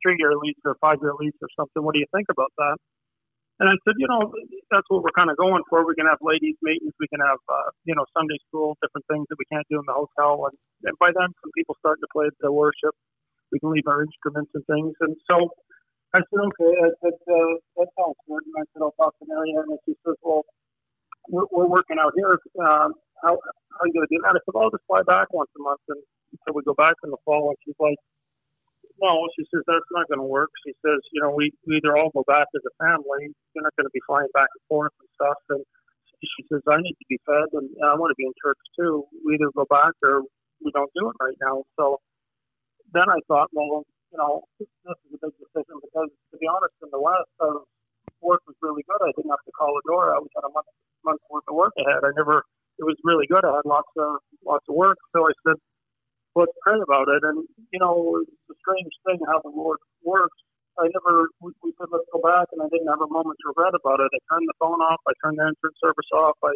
three 0.00 0.16
year 0.18 0.32
lease 0.40 0.56
or 0.64 0.80
five 0.80 0.96
year 1.04 1.12
lease 1.20 1.36
or 1.44 1.52
something. 1.60 1.84
What 1.84 1.92
do 1.92 2.00
you 2.00 2.08
think 2.08 2.32
about 2.32 2.50
that? 2.56 2.80
And 3.60 3.68
I 3.68 3.76
said, 3.84 3.94
you 4.00 4.08
know, 4.08 4.32
that's 4.72 4.88
what 4.88 5.04
we're 5.04 5.14
kind 5.14 5.30
of 5.30 5.36
going 5.36 5.62
for. 5.68 5.86
We 5.86 5.94
can 5.94 6.08
have 6.08 6.18
ladies' 6.24 6.56
meetings, 6.64 6.96
we 6.98 7.06
can 7.06 7.20
have, 7.20 7.38
uh, 7.46 7.70
you 7.84 7.94
know, 7.94 8.02
Sunday 8.16 8.40
school, 8.48 8.74
different 8.82 9.06
things 9.06 9.28
that 9.28 9.38
we 9.38 9.44
can't 9.52 9.68
do 9.70 9.78
in 9.78 9.86
the 9.86 9.94
hotel. 9.94 10.50
And, 10.50 10.56
and 10.88 10.98
by 10.98 11.12
then, 11.14 11.30
some 11.38 11.52
people 11.54 11.76
starting 11.78 12.02
to 12.02 12.10
play 12.10 12.26
the 12.40 12.50
worship. 12.50 12.96
We 13.52 13.60
can 13.60 13.70
leave 13.70 13.86
our 13.86 14.02
instruments 14.02 14.50
and 14.56 14.64
things. 14.66 14.96
And 14.98 15.14
so 15.30 15.52
I 16.12 16.20
said, 16.20 16.40
okay. 16.44 16.72
I 16.76 16.90
said, 17.00 17.16
uh, 17.24 17.52
that 17.80 17.88
sounds 17.96 18.20
good. 18.28 18.44
And 18.44 18.56
I 18.60 18.64
said, 18.72 18.84
I'll 18.84 18.96
talk 19.00 19.16
to 19.20 19.24
Mary. 19.28 19.56
And 19.56 19.78
she 19.88 19.96
says, 20.04 20.16
well, 20.20 20.44
we're, 21.28 21.48
we're 21.52 21.70
working 21.72 21.96
out 21.96 22.12
here. 22.16 22.36
Um, 22.60 22.92
how, 23.24 23.36
how 23.40 23.80
are 23.80 23.88
you 23.88 23.96
going 23.96 24.08
to 24.08 24.12
do 24.12 24.20
that? 24.24 24.36
I 24.36 24.42
said, 24.44 24.56
I'll 24.56 24.72
just 24.72 24.84
fly 24.84 25.00
back 25.08 25.32
once 25.32 25.48
a 25.56 25.62
month. 25.62 25.80
And 25.88 26.02
so 26.44 26.52
we 26.52 26.62
go 26.68 26.76
back 26.76 27.00
in 27.04 27.10
the 27.10 27.20
fall. 27.24 27.48
And 27.48 27.58
she's 27.64 27.78
like, 27.80 27.96
no, 29.00 29.24
she 29.38 29.48
says, 29.48 29.64
that's 29.64 29.88
not 29.96 30.06
going 30.12 30.20
to 30.20 30.28
work. 30.28 30.52
She 30.68 30.76
says, 30.84 31.00
you 31.16 31.24
know, 31.24 31.32
we, 31.32 31.48
we 31.64 31.80
either 31.80 31.96
all 31.96 32.12
go 32.12 32.24
back 32.28 32.46
as 32.52 32.62
a 32.68 32.74
family. 32.76 33.32
You're 33.56 33.64
not 33.64 33.72
going 33.80 33.88
to 33.88 33.96
be 33.96 34.04
flying 34.04 34.28
back 34.36 34.52
and 34.52 34.64
forth 34.68 34.92
and 35.00 35.08
stuff. 35.16 35.40
And 35.48 35.64
she 36.22 36.44
says, 36.52 36.60
I 36.68 36.78
need 36.84 36.94
to 37.00 37.08
be 37.08 37.18
fed 37.26 37.50
and 37.56 37.66
I 37.82 37.96
want 37.96 38.12
to 38.12 38.18
be 38.20 38.28
in 38.28 38.36
church 38.38 38.60
too. 38.78 39.04
We 39.26 39.34
either 39.34 39.50
go 39.56 39.66
back 39.66 39.96
or 40.04 40.22
we 40.62 40.70
don't 40.70 40.92
do 40.94 41.10
it 41.10 41.16
right 41.18 41.36
now. 41.42 41.64
So 41.74 41.98
then 42.94 43.08
I 43.10 43.18
thought, 43.26 43.50
well, 43.52 43.82
you 44.12 44.18
know, 44.20 44.44
this 44.60 44.68
is 44.68 45.16
a 45.16 45.20
big 45.24 45.34
decision 45.40 45.80
because 45.80 46.12
to 46.12 46.36
be 46.36 46.44
honest, 46.44 46.76
in 46.84 46.92
the 46.92 47.00
West, 47.00 47.32
uh, 47.40 47.64
work 48.20 48.44
was 48.44 48.56
really 48.60 48.84
good. 48.84 49.00
I 49.00 49.10
didn't 49.16 49.32
have 49.32 49.42
to 49.48 49.54
call 49.56 49.72
a 49.72 49.84
door. 49.88 50.12
I 50.12 50.20
was 50.20 50.28
had 50.36 50.44
a 50.44 50.52
month 50.52 50.68
month's 51.02 51.24
worth 51.32 51.48
of 51.48 51.56
work 51.56 51.72
ahead. 51.80 52.04
I 52.04 52.12
never. 52.14 52.44
It 52.76 52.84
was 52.84 52.96
really 53.04 53.26
good. 53.26 53.44
I 53.44 53.56
had 53.56 53.66
lots 53.66 53.88
of 53.96 54.20
lots 54.44 54.64
of 54.68 54.76
work. 54.76 55.00
So 55.16 55.24
I 55.24 55.32
said, 55.48 55.56
let's 56.36 56.52
pray 56.60 56.76
about 56.76 57.08
it. 57.08 57.24
And 57.24 57.48
you 57.72 57.80
know, 57.80 58.20
it's 58.20 58.52
a 58.52 58.56
strange 58.60 58.92
thing 59.08 59.18
how 59.24 59.40
the 59.40 59.52
Lord 59.52 59.80
works. 60.04 60.36
I 60.76 60.92
never. 60.92 61.32
We, 61.40 61.56
we 61.64 61.72
said 61.80 61.88
let's 61.88 62.08
go 62.12 62.20
back, 62.20 62.52
and 62.52 62.60
I 62.60 62.68
didn't 62.68 62.92
have 62.92 63.00
a 63.00 63.08
moment's 63.08 63.42
regret 63.48 63.72
about 63.72 64.04
it. 64.04 64.12
I 64.12 64.20
turned 64.28 64.48
the 64.48 64.56
phone 64.60 64.80
off. 64.84 65.00
I 65.08 65.16
turned 65.24 65.40
the 65.40 65.48
entrance 65.48 65.80
service 65.80 66.10
off. 66.12 66.36
I 66.44 66.52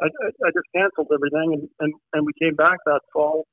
I, 0.00 0.08
I 0.08 0.48
just 0.52 0.68
canceled 0.72 1.12
everything, 1.12 1.60
and, 1.60 1.64
and 1.80 1.92
and 2.16 2.22
we 2.24 2.32
came 2.40 2.56
back 2.56 2.80
that 2.84 3.04
fall, 3.12 3.44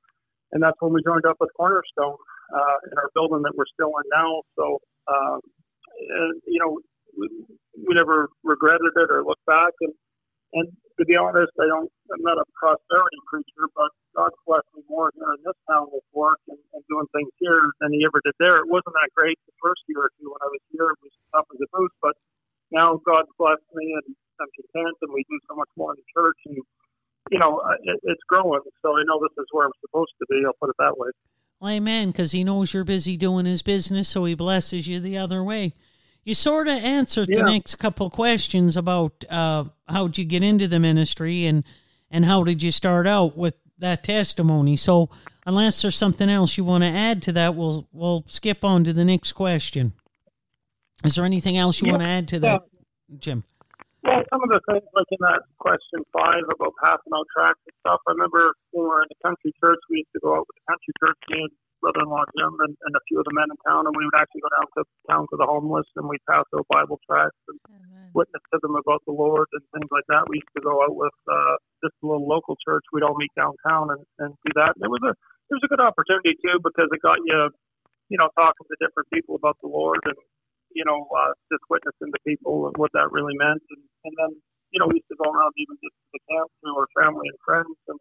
and 0.52 0.64
that's 0.64 0.80
when 0.80 0.92
we 0.92 1.04
joined 1.04 1.28
up 1.28 1.40
with 1.40 1.52
Cornerstone 1.56 2.20
uh, 2.52 2.78
in 2.92 2.98
our 2.98 3.10
building 3.14 3.44
that 3.44 3.56
we're 3.56 3.70
still 3.72 3.94
in 4.02 4.08
now. 4.12 4.44
So, 4.58 4.80
um, 5.08 5.40
and, 5.96 6.42
you 6.48 6.60
know, 6.60 6.80
we, 7.18 7.30
we 7.88 7.94
never 7.96 8.28
regretted 8.44 8.92
it 8.96 9.10
or 9.12 9.24
looked 9.24 9.46
back. 9.46 9.74
And 9.82 9.94
and 10.54 10.70
to 11.02 11.04
be 11.06 11.18
honest, 11.18 11.50
I 11.58 11.66
don't. 11.66 11.90
I'm 12.14 12.22
not 12.22 12.38
a 12.38 12.46
prosperity 12.54 13.18
preacher, 13.26 13.66
but 13.74 13.90
God's 14.14 14.38
blessed 14.46 14.70
me 14.78 14.86
more 14.86 15.10
here 15.18 15.34
in 15.34 15.42
this 15.42 15.58
town 15.66 15.90
with 15.90 16.06
work 16.14 16.38
and, 16.46 16.62
and 16.78 16.82
doing 16.86 17.10
things 17.10 17.34
here 17.42 17.74
than 17.82 17.90
He 17.90 18.06
ever 18.06 18.22
did 18.22 18.38
there. 18.38 18.62
It 18.62 18.70
wasn't 18.70 18.94
that 18.94 19.10
great 19.18 19.38
the 19.50 19.58
first 19.58 19.82
year 19.90 20.06
or 20.06 20.14
two 20.22 20.30
when 20.30 20.42
I 20.46 20.50
was 20.54 20.62
here. 20.70 20.86
It 20.94 21.02
was 21.02 21.14
tough 21.34 21.50
as 21.50 21.58
a 21.58 21.70
boot, 21.74 21.94
but 22.06 22.14
now 22.70 23.02
God's 23.02 23.34
blessed 23.42 23.66
me 23.74 23.98
and 23.98 24.14
I'm 24.38 24.50
content, 24.54 24.98
and 25.02 25.10
we 25.14 25.26
do 25.26 25.38
so 25.50 25.58
much 25.58 25.70
more 25.74 25.94
in 25.94 25.98
the 25.98 26.10
church, 26.14 26.38
and 26.46 26.62
you 27.34 27.40
know, 27.42 27.62
it, 27.90 27.98
it's 28.06 28.26
growing. 28.30 28.62
So 28.86 28.94
I 28.94 29.02
know 29.10 29.18
this 29.18 29.34
is 29.42 29.50
where 29.50 29.66
I'm 29.66 29.78
supposed 29.82 30.14
to 30.22 30.26
be. 30.30 30.46
I'll 30.46 30.58
put 30.62 30.70
it 30.70 30.78
that 30.78 30.94
way. 30.98 31.10
Well, 31.64 31.72
amen, 31.72 32.12
because 32.12 32.34
He 32.34 32.44
knows 32.44 32.74
you're 32.74 32.84
busy 32.84 33.16
doing 33.16 33.46
His 33.46 33.62
business, 33.62 34.10
so 34.10 34.26
He 34.26 34.36
blesses 34.36 34.88
you 34.88 35.00
the 35.00 35.18
other 35.18 35.44
way 35.44 35.74
you 36.24 36.34
sort 36.34 36.68
of 36.68 36.76
answered 36.76 37.30
yeah. 37.30 37.40
the 37.40 37.52
next 37.52 37.76
couple 37.76 38.10
questions 38.10 38.78
about 38.78 39.26
uh, 39.30 39.66
how 39.88 40.08
did 40.08 40.18
you 40.18 40.26
get 40.26 40.44
into 40.44 40.68
the 40.68 40.80
ministry 40.80 41.46
and 41.46 41.64
and 42.10 42.26
how 42.26 42.44
did 42.44 42.62
you 42.62 42.72
start 42.72 43.08
out 43.08 43.36
with 43.36 43.56
that 43.80 44.04
testimony. 44.04 44.76
So 44.76 45.10
unless 45.46 45.82
there's 45.82 45.96
something 45.96 46.30
else 46.30 46.58
you 46.58 46.64
want 46.64 46.84
to 46.84 46.90
add 46.90 47.22
to 47.24 47.32
that, 47.34 47.56
we'll 47.56 47.88
we'll 47.92 48.24
skip 48.28 48.64
on 48.64 48.84
to 48.86 48.94
the 48.94 49.06
next 49.06 49.34
question. 49.34 49.94
Is 51.04 51.16
there 51.16 51.26
anything 51.26 51.58
else 51.58 51.82
you 51.82 51.88
Yeah. 51.88 51.94
want 51.94 52.04
to 52.04 52.10
add 52.10 52.28
to 52.30 52.40
that, 52.40 52.62
Jim? 53.20 53.44
Well, 54.04 54.20
some 54.28 54.44
of 54.44 54.52
the 54.52 54.60
things 54.68 54.84
like 54.92 55.08
in 55.16 55.22
that 55.24 55.48
question 55.64 56.04
five 56.12 56.44
about 56.52 56.76
passing 56.84 57.16
out 57.16 57.24
tracts 57.32 57.64
and 57.64 57.76
stuff. 57.80 58.04
I 58.04 58.12
remember 58.12 58.52
when 58.76 58.84
we 58.84 58.90
were 58.92 59.04
in 59.08 59.12
the 59.16 59.22
country 59.24 59.56
church, 59.64 59.80
we 59.88 60.04
used 60.04 60.12
to 60.12 60.20
go 60.20 60.36
out 60.36 60.44
with 60.44 60.60
the 60.60 60.68
country 60.68 60.92
church, 61.00 61.20
me 61.32 61.48
and 61.48 61.56
brother-in-law 61.80 62.28
Jim, 62.36 62.52
and, 62.68 62.76
and 62.84 62.94
a 62.96 63.04
few 63.08 63.20
of 63.20 63.28
the 63.28 63.36
men 63.36 63.48
in 63.48 63.60
town, 63.64 63.88
and 63.88 63.96
we 63.96 64.04
would 64.04 64.16
actually 64.16 64.44
go 64.44 64.52
down 64.52 64.68
to 64.76 64.82
town 65.08 65.24
to 65.32 65.36
the 65.40 65.48
homeless, 65.48 65.88
and 65.96 66.08
we'd 66.12 66.24
pass 66.28 66.44
out 66.52 66.68
Bible 66.68 67.00
tracts 67.08 67.40
and 67.48 67.60
witness 68.12 68.44
to 68.52 68.60
them 68.60 68.76
about 68.76 69.04
the 69.08 69.16
Lord 69.16 69.48
and 69.56 69.64
things 69.72 69.88
like 69.88 70.08
that. 70.12 70.28
We 70.28 70.44
used 70.44 70.56
to 70.56 70.64
go 70.64 70.84
out 70.84 70.96
with 70.96 71.16
uh, 71.28 71.56
just 71.84 71.96
a 72.04 72.08
little 72.08 72.28
local 72.28 72.60
church. 72.60 72.84
We'd 72.92 73.08
all 73.08 73.16
meet 73.16 73.32
downtown 73.36 73.92
and, 73.92 74.04
and 74.20 74.32
do 74.44 74.52
that. 74.60 74.76
And 74.76 74.84
it 74.84 74.92
was 74.92 75.04
a 75.04 75.16
it 75.52 75.54
was 75.60 75.66
a 75.66 75.72
good 75.72 75.84
opportunity 75.84 76.36
too 76.40 76.60
because 76.64 76.88
it 76.92 77.02
got 77.04 77.20
you, 77.24 77.52
you 78.10 78.18
know, 78.20 78.30
talking 78.36 78.68
to 78.68 78.76
different 78.80 79.08
people 79.12 79.36
about 79.36 79.58
the 79.64 79.72
Lord 79.72 80.00
and 80.06 80.16
you 80.74 80.86
know 80.86 81.06
uh, 81.10 81.34
just 81.50 81.64
witnessing 81.70 82.12
to 82.12 82.20
people 82.28 82.68
and 82.68 82.76
what 82.78 82.92
that 82.94 83.14
really 83.14 83.38
meant. 83.38 83.62
And, 83.62 83.84
and 84.06 84.14
then 84.18 84.32
you 84.74 84.78
know 84.82 84.90
we 84.90 85.02
used 85.02 85.12
to 85.14 85.20
go 85.22 85.30
around 85.30 85.54
even 85.58 85.78
just 85.80 85.96
to 85.96 86.08
the 86.14 86.22
camp 86.30 86.50
through 86.60 86.76
our 86.78 86.90
family 86.98 87.30
and 87.30 87.40
friends 87.46 87.78
and 87.88 88.00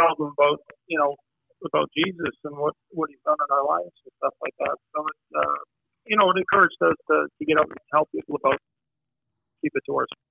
tell 0.00 0.16
them 0.18 0.32
about 0.34 0.60
you 0.88 0.98
know 0.98 1.14
about 1.64 1.88
Jesus 1.96 2.34
and 2.44 2.56
what 2.56 2.74
what 2.90 3.08
He's 3.08 3.22
done 3.24 3.38
in 3.38 3.50
our 3.52 3.64
lives 3.64 3.94
and 4.04 4.14
stuff 4.20 4.36
like 4.40 4.56
that. 4.64 4.76
So 4.92 4.98
it's 5.06 5.28
uh, 5.32 5.60
you 6.08 6.16
know 6.16 6.28
it 6.32 6.40
encouraged 6.40 6.80
us 6.82 6.98
to, 7.12 7.28
to 7.28 7.42
get 7.44 7.60
out 7.60 7.68
and 7.68 7.80
tell 7.92 8.08
people 8.10 8.36
about 8.36 8.58
keep 9.62 9.72
it 9.74 9.84
to 9.86 9.92
ourselves. 9.96 10.24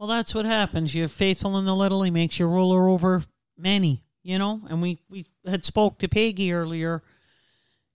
Well, 0.00 0.08
that's 0.08 0.34
what 0.34 0.46
happens. 0.46 0.94
You're 0.94 1.08
faithful 1.08 1.58
in 1.58 1.66
the 1.66 1.76
little, 1.76 2.02
he 2.02 2.10
makes 2.10 2.38
you 2.38 2.46
ruler 2.46 2.88
over 2.88 3.22
many, 3.58 4.02
you 4.22 4.38
know? 4.38 4.62
And 4.70 4.80
we, 4.80 4.98
we 5.10 5.26
had 5.44 5.62
spoke 5.62 5.98
to 5.98 6.08
Peggy 6.08 6.54
earlier, 6.54 7.02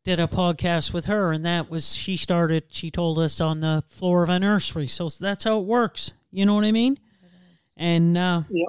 did 0.06 0.20
a 0.20 0.28
podcast 0.28 0.94
with 0.94 1.06
her, 1.06 1.34
and 1.34 1.44
that 1.44 1.70
was, 1.70 1.94
she 1.96 2.16
started, 2.16 2.66
she 2.70 2.92
told 2.92 3.20
us 3.20 3.42
on 3.42 3.60
the 3.60 3.84
floor 3.90 4.24
of 4.24 4.30
a 4.30 4.40
nursery. 4.40 4.88
So 4.88 5.10
that's 5.10 5.44
how 5.44 5.60
it 5.60 5.66
works. 5.66 6.12
You 6.32 6.46
know 6.46 6.54
what 6.54 6.64
I 6.64 6.72
mean? 6.72 6.98
And 7.76 8.18
uh, 8.18 8.44
Yep. 8.50 8.68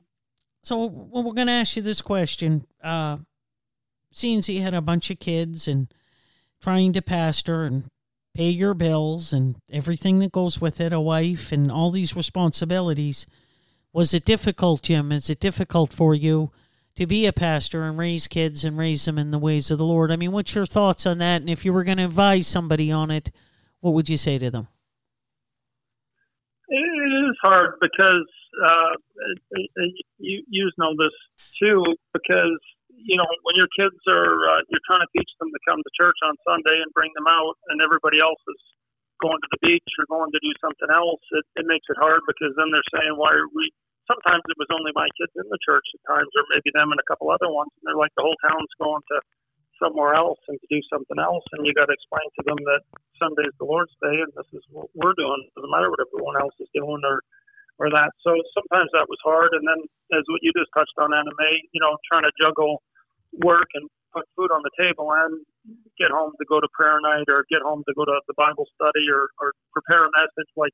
so 0.62 0.87
well, 0.87 1.23
we're 1.23 1.35
going 1.35 1.47
to 1.47 1.52
ask 1.52 1.76
you 1.76 1.83
this 1.83 2.00
question. 2.02 2.66
Uh, 2.83 3.19
seeing 4.12 4.38
as 4.38 4.49
you 4.49 4.62
had 4.62 4.75
a 4.75 4.81
bunch 4.81 5.11
of 5.11 5.21
kids 5.21 5.69
and 5.69 5.88
trying 6.62 6.95
to 6.95 7.02
pastor 7.02 7.64
and 7.64 7.85
pay 8.35 8.49
your 8.49 8.73
bills 8.75 9.33
and 9.33 9.57
everything 9.71 10.19
that 10.21 10.33
goes 10.33 10.61
with 10.61 10.81
it, 10.81 10.93
a 10.93 11.00
wife 11.00 11.52
and 11.52 11.71
all 11.71 11.90
these 11.90 12.16
responsibilities. 12.16 13.26
Was 13.93 14.14
it 14.14 14.25
difficult, 14.25 14.83
Jim? 14.83 15.12
Is 15.12 15.28
it 15.31 15.38
difficult 15.40 15.93
for 15.93 16.14
you 16.14 16.50
to 16.97 17.07
be 17.07 17.26
a 17.26 17.33
pastor 17.33 17.85
and 17.85 17.99
raise 17.99 18.26
kids 18.26 18.65
and 18.65 18.76
raise 18.76 19.05
them 19.05 19.19
in 19.19 19.31
the 19.31 19.38
ways 19.38 19.71
of 19.71 19.79
the 19.79 19.85
Lord? 19.85 20.11
I 20.11 20.17
mean, 20.17 20.33
what's 20.33 20.55
your 20.55 20.67
thoughts 20.67 21.07
on 21.07 21.19
that? 21.19 21.41
And 21.41 21.50
if 21.50 21.65
you 21.65 21.73
were 21.73 21.85
going 21.85 21.99
to 21.99 22.05
advise 22.05 22.47
somebody 22.47 22.91
on 22.91 23.11
it, 23.11 23.31
what 23.81 23.95
would 23.95 24.09
you 24.09 24.17
say 24.17 24.38
to 24.38 24.50
them? 24.50 24.69
It 26.69 26.83
is 26.83 27.37
hard 27.43 27.79
because 27.81 28.26
uh, 28.57 28.97
you 30.19 30.43
you 30.49 30.71
know 30.79 30.97
this 30.99 31.15
too 31.61 31.85
because 32.12 32.59
you 32.91 33.15
know 33.15 33.29
when 33.45 33.55
your 33.55 33.71
kids 33.76 33.95
are 34.09 34.35
uh, 34.50 34.61
you're 34.67 34.83
trying 34.88 35.05
to 35.05 35.12
teach 35.15 35.31
them 35.38 35.53
to 35.53 35.61
come 35.69 35.79
to 35.79 35.93
church 35.95 36.17
on 36.26 36.35
Sunday 36.43 36.81
and 36.83 36.91
bring 36.91 37.12
them 37.15 37.29
out 37.29 37.55
and 37.71 37.79
everybody 37.79 38.19
else 38.19 38.41
is 38.49 38.61
going 39.23 39.38
to 39.38 39.50
the 39.55 39.62
beach 39.62 39.93
or 40.00 40.11
going 40.11 40.33
to 40.33 40.43
do 40.43 40.53
something 40.61 40.91
else 40.91 41.23
it, 41.33 41.45
it 41.57 41.67
makes 41.71 41.87
it 41.88 41.97
hard 41.97 42.21
because 42.26 42.53
then 42.57 42.69
they're 42.73 42.91
saying 42.93 43.17
why 43.17 43.33
are 43.33 43.49
we 43.55 43.71
sometimes 44.07 44.43
it 44.47 44.59
was 44.59 44.71
only 44.73 44.95
my 44.95 45.07
kids 45.19 45.35
in 45.37 45.47
the 45.51 45.61
church 45.63 45.85
at 45.95 46.03
times 46.07 46.31
or 46.35 46.47
maybe 46.51 46.71
them 46.73 46.91
and 46.91 46.99
a 47.03 47.09
couple 47.11 47.31
other 47.31 47.51
ones 47.51 47.71
and 47.79 47.85
they're 47.87 47.99
like 47.99 48.15
the 48.15 48.25
whole 48.25 48.39
town's 48.43 48.73
going 48.79 49.03
to 49.13 49.19
somewhere 49.77 50.17
else 50.17 50.41
and 50.49 50.57
to 50.57 50.69
do 50.73 50.81
something 50.89 51.21
else 51.21 51.45
and 51.53 51.67
you 51.69 51.77
got 51.77 51.87
to 51.91 51.97
explain 51.97 52.25
to 52.33 52.43
them 52.49 52.57
that 52.65 52.83
Sunday's 53.21 53.53
the 53.61 53.69
Lord's 53.69 53.93
day 54.01 54.25
and 54.25 54.33
this 54.33 54.49
is 54.57 54.65
what 54.73 54.89
we're 54.97 55.17
doing. 55.21 55.45
It 55.45 55.53
doesn't 55.53 55.69
matter 55.69 55.93
what 55.93 56.01
everyone 56.01 56.41
else 56.41 56.57
is 56.59 56.71
doing 56.73 57.03
or 57.05 57.21
or 57.77 57.93
that. 57.93 58.09
So 58.25 58.33
sometimes 58.57 58.89
that 58.97 59.05
was 59.05 59.21
hard 59.21 59.53
and 59.53 59.69
then 59.69 59.81
as 60.17 60.25
what 60.33 60.41
you 60.41 60.49
just 60.57 60.73
touched 60.73 60.97
on 60.97 61.13
Anna 61.13 61.35
May 61.37 61.61
you 61.77 61.83
know 61.83 62.01
trying 62.09 62.25
to 62.25 62.35
juggle 62.41 62.81
work 63.45 63.69
and 63.77 63.85
put 64.17 64.25
food 64.33 64.49
on 64.49 64.65
the 64.65 64.73
table 64.81 65.13
and 65.13 65.45
get 66.01 66.09
home 66.09 66.33
to 66.41 66.45
go 66.49 66.57
to 66.57 66.69
prayer 66.73 66.97
night 67.05 67.29
or 67.29 67.45
get 67.53 67.61
home 67.61 67.85
to 67.85 67.93
go 67.93 68.09
to 68.09 68.17
the 68.25 68.39
Bible 68.39 68.65
study 68.73 69.05
or, 69.13 69.29
or 69.37 69.53
prepare 69.77 70.09
a 70.09 70.13
message 70.17 70.49
like 70.57 70.73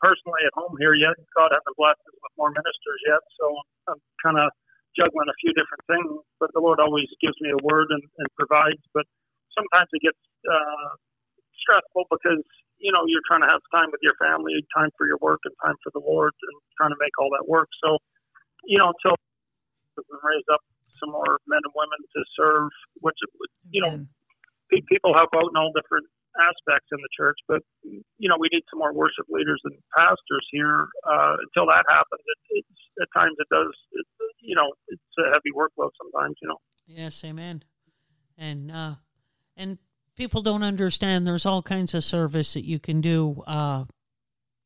personally 0.00 0.42
at 0.48 0.54
home 0.56 0.74
here 0.80 0.96
yet 0.96 1.14
God 1.36 1.52
hasn't 1.52 1.76
blessed 1.76 2.00
us 2.02 2.16
with 2.18 2.34
more 2.40 2.50
ministers 2.50 3.00
yet 3.06 3.22
so 3.38 3.46
I'm 3.88 4.00
kind 4.24 4.40
of 4.40 4.50
juggling 4.98 5.30
a 5.30 5.36
few 5.38 5.52
different 5.54 5.84
things, 5.86 6.10
but 6.42 6.50
the 6.54 6.62
Lord 6.62 6.80
always 6.82 7.06
gives 7.22 7.36
me 7.40 7.50
a 7.54 7.60
word 7.62 7.88
and, 7.90 8.02
and 8.02 8.28
provides. 8.34 8.82
But 8.94 9.06
sometimes 9.54 9.90
it 9.94 10.02
gets 10.02 10.22
uh, 10.46 10.90
stressful 11.62 12.10
because 12.10 12.42
you 12.80 12.90
know 12.90 13.04
you're 13.06 13.24
trying 13.28 13.44
to 13.44 13.50
have 13.50 13.62
time 13.70 13.92
with 13.92 14.02
your 14.02 14.16
family, 14.18 14.56
time 14.74 14.90
for 14.96 15.06
your 15.06 15.18
work, 15.22 15.40
and 15.46 15.54
time 15.62 15.78
for 15.84 15.90
the 15.94 16.02
Lord, 16.02 16.34
and 16.34 16.54
trying 16.78 16.90
to 16.90 17.00
make 17.00 17.14
all 17.20 17.30
that 17.38 17.46
work. 17.46 17.68
So 17.82 17.98
you 18.66 18.78
know, 18.78 18.90
until 18.90 19.16
we 19.96 20.16
raise 20.24 20.48
up 20.52 20.62
some 20.98 21.12
more 21.12 21.38
men 21.46 21.62
and 21.62 21.74
women 21.76 22.00
to 22.02 22.20
serve, 22.34 22.70
which 23.00 23.18
you 23.70 23.82
know, 23.82 24.04
people 24.88 25.14
help 25.14 25.30
out 25.36 25.48
in 25.50 25.56
all 25.56 25.72
different 25.76 26.06
aspects 26.38 26.88
in 26.92 26.98
the 27.02 27.08
church, 27.16 27.36
but 27.48 27.62
you 27.82 28.28
know, 28.28 28.36
we 28.38 28.48
need 28.52 28.62
some 28.70 28.78
more 28.78 28.92
worship 28.92 29.26
leaders 29.28 29.60
and 29.64 29.74
pastors 29.96 30.46
here. 30.50 30.86
Uh, 31.04 31.36
until 31.42 31.66
that 31.66 31.84
happens, 31.88 32.22
it, 32.24 32.64
it's 32.64 32.80
at 33.02 33.08
times 33.16 33.36
it 33.38 33.48
does. 33.50 33.72
It, 33.92 34.06
you 34.40 34.54
know, 34.54 34.72
it's 34.88 35.02
a 35.18 35.30
heavy 35.30 35.50
workload 35.56 35.90
sometimes. 35.98 36.36
You 36.42 36.48
know. 36.48 36.58
Yes, 36.86 37.24
amen. 37.24 37.64
And 38.38 38.70
uh, 38.70 38.94
and 39.56 39.78
people 40.16 40.42
don't 40.42 40.62
understand. 40.62 41.26
There's 41.26 41.46
all 41.46 41.62
kinds 41.62 41.94
of 41.94 42.04
service 42.04 42.54
that 42.54 42.64
you 42.64 42.78
can 42.78 43.00
do. 43.00 43.42
Uh, 43.46 43.84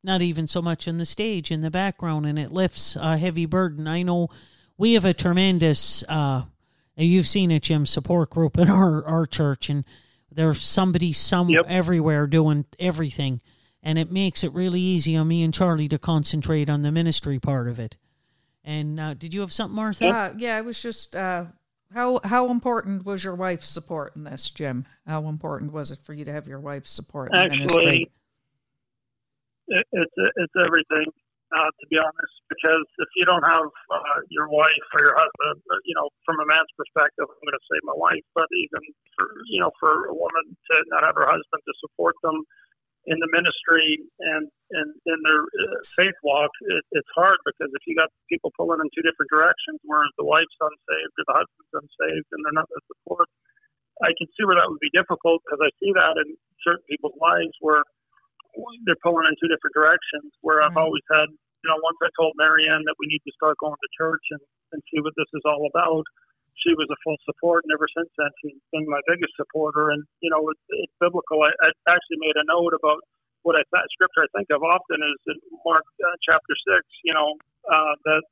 not 0.02 0.20
even 0.20 0.46
so 0.46 0.60
much 0.60 0.86
in 0.86 0.98
the 0.98 1.06
stage, 1.06 1.50
in 1.50 1.62
the 1.62 1.70
background, 1.70 2.26
and 2.26 2.38
it 2.38 2.52
lifts 2.52 2.94
a 2.94 3.16
heavy 3.16 3.46
burden. 3.46 3.88
I 3.88 4.02
know 4.02 4.28
we 4.76 4.94
have 4.94 5.04
a 5.04 5.14
tremendous. 5.14 6.04
Uh, 6.08 6.42
you've 6.96 7.26
seen 7.26 7.50
it, 7.50 7.62
Jim, 7.62 7.86
support 7.86 8.30
group 8.30 8.58
in 8.58 8.68
our 8.68 9.04
our 9.06 9.26
church, 9.26 9.70
and 9.70 9.84
there's 10.34 10.60
somebody 10.60 11.12
some 11.12 11.48
Yep. 11.48 11.66
everywhere 11.68 12.26
doing 12.26 12.64
everything, 12.78 13.40
and 13.82 13.98
it 13.98 14.10
makes 14.10 14.42
it 14.44 14.52
really 14.52 14.80
easy 14.80 15.16
on 15.16 15.28
me 15.28 15.42
and 15.42 15.52
Charlie 15.54 15.88
to 15.88 15.98
concentrate 15.98 16.68
on 16.68 16.82
the 16.82 16.92
ministry 16.92 17.38
part 17.38 17.68
of 17.68 17.78
it. 17.78 17.96
And 18.64 18.98
uh, 18.98 19.14
did 19.14 19.34
you 19.34 19.40
have 19.42 19.52
something, 19.52 19.76
Martha? 19.76 20.08
Uh, 20.08 20.34
yeah, 20.38 20.56
I 20.56 20.62
was 20.62 20.80
just 20.82 21.14
uh, 21.14 21.46
how 21.92 22.20
how 22.24 22.50
important 22.50 23.04
was 23.04 23.22
your 23.22 23.34
wife's 23.34 23.68
support 23.68 24.16
in 24.16 24.24
this, 24.24 24.50
Jim? 24.50 24.86
How 25.06 25.28
important 25.28 25.72
was 25.72 25.90
it 25.90 25.98
for 26.02 26.14
you 26.14 26.24
to 26.24 26.32
have 26.32 26.48
your 26.48 26.60
wife's 26.60 26.90
support 26.90 27.30
in 27.32 27.38
Actually, 27.38 27.58
ministry? 27.58 28.12
it, 29.68 29.86
it's 29.92 30.12
it's 30.36 30.52
everything. 30.64 31.06
Uh, 31.54 31.70
to 31.78 31.86
be 31.86 31.94
honest, 31.94 32.34
because 32.50 32.82
if 32.98 33.06
you 33.14 33.22
don't 33.22 33.46
have 33.46 33.70
uh, 33.94 34.20
your 34.26 34.50
wife 34.50 34.86
or 34.90 35.06
your 35.06 35.14
husband, 35.14 35.62
uh, 35.70 35.78
you 35.86 35.94
know, 35.94 36.10
from 36.26 36.34
a 36.42 36.46
man's 36.50 36.72
perspective, 36.74 37.30
I'm 37.30 37.44
going 37.46 37.54
to 37.54 37.66
say 37.70 37.78
my 37.86 37.94
wife, 37.94 38.26
but 38.34 38.50
even 38.58 38.82
for 39.14 39.30
you 39.46 39.62
know, 39.62 39.70
for 39.78 40.10
a 40.10 40.14
woman 40.18 40.44
to 40.50 40.74
not 40.90 41.06
have 41.06 41.14
her 41.14 41.30
husband 41.30 41.62
to 41.62 41.74
support 41.78 42.18
them 42.26 42.42
in 43.06 43.22
the 43.22 43.30
ministry 43.30 44.02
and 44.34 44.50
and 44.74 44.88
in 45.06 45.18
their 45.22 45.46
uh, 45.46 45.78
faith 45.94 46.18
walk, 46.26 46.50
it, 46.74 46.82
it's 46.98 47.12
hard 47.14 47.38
because 47.46 47.70
if 47.70 47.86
you 47.86 47.94
got 47.94 48.10
people 48.26 48.50
pulling 48.58 48.82
in 48.82 48.90
two 48.90 49.06
different 49.06 49.30
directions, 49.30 49.78
where 49.86 50.02
the 50.18 50.26
wife's 50.26 50.58
unsaved 50.58 51.14
or 51.22 51.24
the 51.30 51.38
husband's 51.38 51.74
unsaved, 51.86 52.28
and 52.34 52.40
they're 52.42 52.58
not 52.58 52.66
the 52.74 52.82
support, 52.90 53.30
I 54.02 54.10
can 54.18 54.26
see 54.34 54.42
where 54.42 54.58
that 54.58 54.66
would 54.66 54.82
be 54.82 54.90
difficult 54.90 55.46
because 55.46 55.62
I 55.62 55.70
see 55.78 55.94
that 55.94 56.18
in 56.18 56.34
certain 56.66 56.82
people's 56.90 57.14
lives 57.22 57.54
where 57.62 57.86
they're 58.86 59.00
pulling 59.02 59.26
in 59.28 59.34
two 59.38 59.50
different 59.50 59.74
directions. 59.74 60.32
Where 60.42 60.62
I've 60.62 60.74
Right. 60.74 60.82
always 60.86 61.04
had, 61.10 61.28
you 61.64 61.72
know, 61.72 61.80
once 61.80 61.96
I 62.04 62.12
told 62.12 62.36
Marianne 62.36 62.84
that 62.84 62.96
we 63.00 63.08
need 63.08 63.24
to 63.24 63.32
start 63.32 63.56
going 63.56 63.72
to 63.80 63.90
church 63.96 64.20
and, 64.36 64.42
and 64.76 64.84
see 64.92 65.00
what 65.00 65.16
this 65.16 65.30
is 65.32 65.40
all 65.48 65.64
about, 65.72 66.04
she 66.60 66.76
was 66.76 66.84
a 66.92 66.98
full 67.00 67.16
support, 67.24 67.64
and 67.64 67.72
ever 67.72 67.88
since 67.88 68.12
then 68.20 68.28
she's 68.44 68.60
been 68.68 68.84
my 68.84 69.00
biggest 69.08 69.32
supporter. 69.40 69.90
And 69.96 70.04
you 70.20 70.28
know, 70.28 70.44
it's, 70.52 70.60
it's 70.84 70.92
biblical. 71.00 71.40
I, 71.40 71.50
I 71.64 71.72
actually 71.88 72.20
made 72.20 72.36
a 72.36 72.44
note 72.46 72.76
about 72.76 73.00
what 73.48 73.56
I 73.56 73.64
thought 73.72 73.88
scripture 73.96 74.28
I 74.28 74.30
think 74.36 74.52
of 74.52 74.60
often 74.62 75.00
is 75.00 75.20
in 75.32 75.40
Mark 75.64 75.82
uh, 76.04 76.16
chapter 76.20 76.54
six. 76.68 76.84
You 77.02 77.16
know, 77.16 77.34
uh, 77.66 77.94
that 78.06 78.22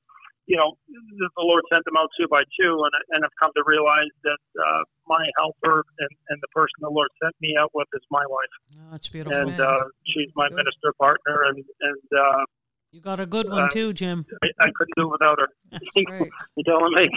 you 0.46 0.54
know 0.54 0.76
the 0.86 1.42
Lord 1.42 1.66
sent 1.72 1.82
them 1.88 1.96
out 1.98 2.12
two 2.14 2.28
by 2.30 2.44
two, 2.54 2.72
and 2.84 2.94
and 3.16 3.20
I've 3.26 3.34
come 3.42 3.50
to 3.58 3.64
realize 3.66 4.12
that 4.22 4.42
uh, 4.60 4.82
my 5.10 5.24
helper 5.40 5.82
and, 5.98 6.12
and 6.30 6.38
the 6.44 6.50
person 6.54 6.78
the 6.84 6.94
Lord 6.94 7.10
sent 7.18 7.34
me 7.42 7.56
out 7.58 7.72
with 7.74 7.88
is 7.96 8.04
my 8.12 8.22
wife 8.28 8.54
Oh, 8.78 8.94
that's 8.94 9.08
beautiful. 9.10 9.34
and 9.34 9.58
uh, 9.58 9.90
she's 10.06 10.30
my 10.38 10.46
good. 10.46 10.62
minister 10.62 10.94
partner, 11.00 11.42
and 11.50 11.58
and 11.58 12.06
uh, 12.14 12.44
You 12.92 13.00
got 13.00 13.20
a 13.20 13.26
good 13.26 13.48
one 13.48 13.62
Uh, 13.64 13.68
too, 13.70 13.92
Jim. 13.94 14.26
I, 14.42 14.48
I 14.60 14.70
couldn't 14.74 14.92
do 14.96 15.04
it 15.08 15.12
without 15.12 15.38
her. 15.40 15.48
Right. 16.10 16.30
you 16.56 16.64
telling 16.64 16.94
me? 16.94 17.10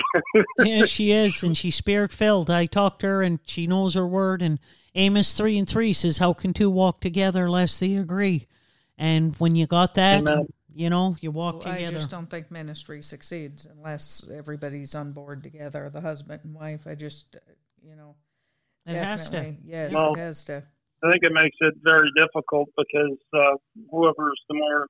yeah, 0.59 0.85
she 0.85 1.11
is, 1.11 1.43
and 1.43 1.55
she's 1.57 1.75
spirit 1.75 2.13
filled. 2.13 2.49
I 2.49 2.65
talked 2.65 3.01
to 3.01 3.07
her, 3.07 3.21
and 3.21 3.39
she 3.45 3.67
knows 3.67 3.95
her 3.95 4.07
word. 4.07 4.41
And 4.41 4.59
Amos 4.95 5.33
three 5.33 5.57
and 5.57 5.67
three 5.67 5.91
says, 5.91 6.17
"How 6.19 6.31
can 6.33 6.53
two 6.53 6.69
walk 6.69 7.01
together 7.01 7.49
lest 7.49 7.81
they 7.81 7.95
agree?" 7.97 8.47
And 8.97 9.35
when 9.35 9.55
you 9.55 9.67
got 9.67 9.95
that, 9.95 10.19
Amen. 10.19 10.47
you 10.73 10.89
know, 10.89 11.17
you 11.19 11.31
walk 11.31 11.65
Well, 11.65 11.73
I 11.73 11.85
just 11.91 12.09
don't 12.09 12.29
think 12.29 12.49
ministry 12.49 13.01
succeeds 13.01 13.65
unless 13.65 14.25
everybody's 14.33 14.95
on 14.95 15.11
board 15.11 15.43
together, 15.43 15.89
the 15.93 15.99
husband 15.99 16.39
and 16.45 16.53
wife. 16.53 16.87
I 16.87 16.95
just, 16.95 17.35
uh, 17.35 17.39
you 17.83 17.97
know, 17.97 18.15
It 18.85 18.95
has 18.95 19.25
to. 19.25 19.31
definitely, 19.35 19.57
Yes, 19.65 19.93
Well, 19.93 20.13
it 20.13 20.19
has 20.19 20.45
to. 20.45 20.63
I 21.03 21.11
think 21.11 21.23
it 21.23 21.33
makes 21.33 21.57
it 21.59 21.73
very 21.83 22.09
difficult 22.15 22.69
because 22.77 23.17
uh, 23.33 23.57
whoever's 23.91 24.41
the 24.47 24.55
more 24.55 24.87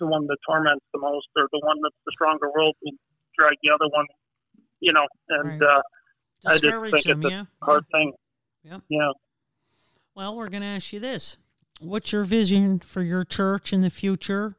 the 0.00 0.06
one 0.06 0.26
that 0.26 0.36
torments 0.48 0.84
the 0.92 0.98
most 0.98 1.28
or 1.36 1.46
the 1.52 1.60
one 1.62 1.76
that's 1.82 1.94
the 2.04 2.12
stronger 2.12 2.48
will 2.54 2.72
will 2.82 2.92
drag 3.38 3.54
the 3.62 3.70
other 3.70 3.88
one, 3.94 4.06
you 4.80 4.92
know, 4.92 5.06
and 5.28 5.60
Right. 5.60 5.62
uh, 5.62 5.82
I 6.46 6.58
just 6.58 6.62
think 6.62 7.04
them, 7.04 7.22
it's 7.22 7.30
yeah. 7.30 7.44
a 7.62 7.64
hard 7.64 7.84
thing. 7.92 8.12
Yep. 8.64 8.80
Yeah. 8.88 9.12
Well, 10.14 10.36
we're 10.36 10.48
going 10.48 10.62
to 10.62 10.68
ask 10.68 10.92
you 10.92 11.00
this. 11.00 11.36
What's 11.80 12.12
your 12.12 12.24
vision 12.24 12.78
for 12.78 13.02
your 13.02 13.24
church 13.24 13.72
in 13.72 13.80
the 13.82 13.90
future 13.90 14.52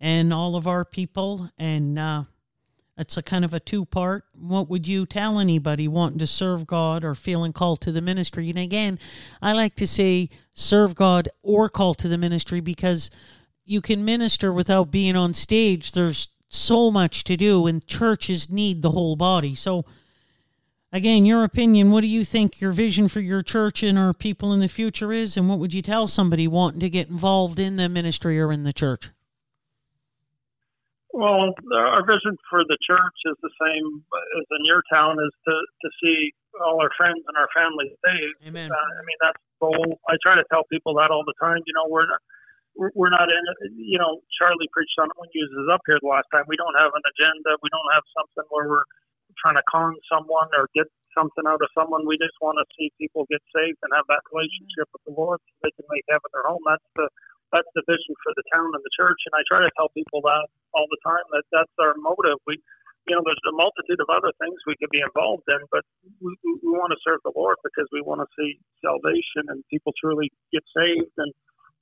and 0.00 0.32
all 0.32 0.54
of 0.56 0.66
our 0.66 0.84
people? 0.84 1.50
And 1.58 1.98
uh, 1.98 2.24
it's 2.96 3.16
a 3.16 3.22
kind 3.22 3.44
of 3.44 3.52
a 3.52 3.60
two 3.60 3.84
part. 3.84 4.24
What 4.38 4.68
would 4.70 4.86
you 4.86 5.04
tell 5.04 5.38
anybody 5.40 5.88
wanting 5.88 6.18
to 6.20 6.26
serve 6.26 6.66
God 6.66 7.04
or 7.04 7.14
feeling 7.14 7.52
called 7.52 7.80
to 7.82 7.92
the 7.92 8.00
ministry? 8.00 8.48
And 8.48 8.58
again, 8.58 8.98
I 9.42 9.52
like 9.52 9.74
to 9.76 9.86
say 9.86 10.28
serve 10.52 10.94
God 10.94 11.28
or 11.42 11.68
call 11.68 11.94
to 11.94 12.08
the 12.08 12.18
ministry 12.18 12.60
because 12.60 13.10
you 13.64 13.80
can 13.80 14.04
minister 14.04 14.52
without 14.52 14.90
being 14.90 15.16
on 15.16 15.34
stage. 15.34 15.92
There's 15.92 16.28
so 16.48 16.90
much 16.90 17.24
to 17.24 17.36
do, 17.36 17.66
and 17.66 17.86
churches 17.86 18.50
need 18.50 18.82
the 18.82 18.90
whole 18.90 19.16
body. 19.16 19.54
So, 19.54 19.84
Again, 20.94 21.26
your 21.26 21.42
opinion, 21.42 21.90
what 21.90 22.02
do 22.02 22.06
you 22.06 22.22
think 22.22 22.60
your 22.60 22.70
vision 22.70 23.08
for 23.08 23.18
your 23.18 23.42
church 23.42 23.82
and 23.82 23.98
our 23.98 24.14
people 24.14 24.52
in 24.52 24.60
the 24.60 24.68
future 24.68 25.10
is? 25.10 25.36
And 25.36 25.48
what 25.48 25.58
would 25.58 25.74
you 25.74 25.82
tell 25.82 26.06
somebody 26.06 26.46
wanting 26.46 26.78
to 26.86 26.88
get 26.88 27.10
involved 27.10 27.58
in 27.58 27.74
the 27.74 27.88
ministry 27.88 28.38
or 28.38 28.52
in 28.52 28.62
the 28.62 28.72
church? 28.72 29.10
Well, 31.12 31.50
our 31.74 32.06
vision 32.06 32.38
for 32.48 32.62
the 32.62 32.78
church 32.86 33.18
is 33.26 33.34
the 33.42 33.50
same 33.58 34.04
as 34.38 34.46
in 34.54 34.64
your 34.64 34.84
town 34.86 35.18
is 35.18 35.34
to, 35.46 35.54
to 35.82 35.90
see 35.98 36.30
all 36.64 36.80
our 36.80 36.90
friends 36.96 37.24
and 37.26 37.36
our 37.36 37.50
family 37.50 37.90
saved. 37.98 38.46
Amen. 38.46 38.70
Uh, 38.70 38.74
I 38.74 39.02
mean, 39.02 39.18
that's 39.20 39.42
the 39.42 39.66
goal. 39.66 39.98
I 40.06 40.14
try 40.22 40.36
to 40.36 40.44
tell 40.48 40.62
people 40.70 40.94
that 41.02 41.10
all 41.10 41.24
the 41.26 41.34
time. 41.42 41.58
You 41.66 41.74
know, 41.74 41.90
we're 41.90 42.06
not, 42.06 42.22
we're- 42.76 42.92
not 43.10 43.28
in 43.30 43.44
it. 43.48 43.58
You 43.76 43.98
know, 43.98 44.20
Charlie 44.38 44.68
preached 44.72 44.98
on 44.98 45.08
it 45.10 45.16
when 45.18 45.30
he 45.32 45.40
was 45.44 45.68
up 45.72 45.82
here 45.86 45.98
the 46.02 46.08
last 46.08 46.28
time. 46.32 46.44
We 46.48 46.56
don't 46.56 46.76
have 46.78 46.92
an 46.94 47.04
agenda. 47.14 47.56
We 47.62 47.70
don't 47.70 47.92
have 47.94 48.04
something 48.16 48.46
where 48.50 48.68
we're 48.68 48.88
trying 49.38 49.56
to 49.56 49.64
con 49.70 49.94
someone 50.10 50.48
or 50.56 50.68
get 50.74 50.88
something 51.16 51.46
out 51.46 51.62
of 51.62 51.70
someone. 51.74 52.06
We 52.06 52.18
just 52.18 52.36
want 52.42 52.58
to 52.58 52.66
see 52.78 52.90
people 52.98 53.26
get 53.30 53.42
saved 53.54 53.78
and 53.82 53.92
have 53.94 54.06
that 54.08 54.22
relationship 54.32 54.88
with 54.92 55.04
the 55.06 55.14
Lord 55.14 55.40
so 55.42 55.52
they 55.62 55.72
can 55.76 55.86
make 55.90 56.04
heaven 56.10 56.30
their 56.34 56.46
home. 56.48 56.62
That's 56.66 56.88
the 56.96 57.08
that's 57.52 57.70
the 57.78 57.84
vision 57.86 58.14
for 58.26 58.32
the 58.34 58.44
town 58.52 58.72
and 58.74 58.82
the 58.82 58.94
church. 58.98 59.20
And 59.30 59.34
I 59.38 59.42
try 59.46 59.62
to 59.62 59.70
tell 59.78 59.88
people 59.94 60.20
that 60.26 60.48
all 60.74 60.88
the 60.90 61.00
time 61.06 61.22
that 61.36 61.44
that's 61.52 61.76
our 61.78 61.94
motive. 62.00 62.40
We, 62.46 62.58
you 63.06 63.14
know, 63.14 63.22
there's 63.24 63.40
a 63.46 63.56
multitude 63.56 64.00
of 64.02 64.10
other 64.10 64.32
things 64.42 64.58
we 64.66 64.76
could 64.80 64.90
be 64.90 65.02
involved 65.04 65.46
in, 65.48 65.62
but 65.70 65.82
we, 66.22 66.34
we 66.42 66.70
want 66.74 66.90
to 66.94 67.00
serve 67.06 67.20
the 67.22 67.34
Lord 67.36 67.58
because 67.62 67.86
we 67.92 68.02
want 68.02 68.22
to 68.22 68.28
see 68.38 68.58
salvation 68.82 69.50
and 69.52 69.62
people 69.70 69.94
truly 70.00 70.32
get 70.52 70.64
saved 70.74 71.14
and 71.18 71.30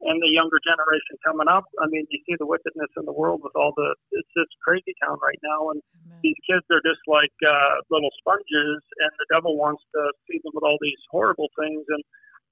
and 0.02 0.18
the 0.18 0.30
younger 0.34 0.58
generation 0.58 1.14
coming 1.22 1.46
up. 1.46 1.62
I 1.78 1.86
mean, 1.86 2.06
you 2.10 2.18
see 2.26 2.34
the 2.34 2.46
wickedness 2.46 2.90
in 2.98 3.06
the 3.06 3.14
world 3.14 3.40
with 3.42 3.54
all 3.54 3.70
the 3.78 3.94
it's 4.10 4.32
just 4.34 4.50
crazy 4.62 4.94
town 4.98 5.18
right 5.22 5.38
now, 5.46 5.70
and 5.70 5.78
these 6.26 6.38
kids 6.42 6.66
are 6.74 6.82
just 6.82 7.02
like 7.06 7.34
uh, 7.46 7.82
little 7.90 8.10
sponges, 8.18 8.82
and 8.82 9.12
the 9.22 9.28
devil 9.30 9.54
wants 9.54 9.82
to 9.94 10.02
feed 10.26 10.42
them 10.42 10.54
with 10.54 10.66
all 10.66 10.78
these 10.82 10.98
horrible 11.10 11.50
things. 11.54 11.86
And 11.86 12.02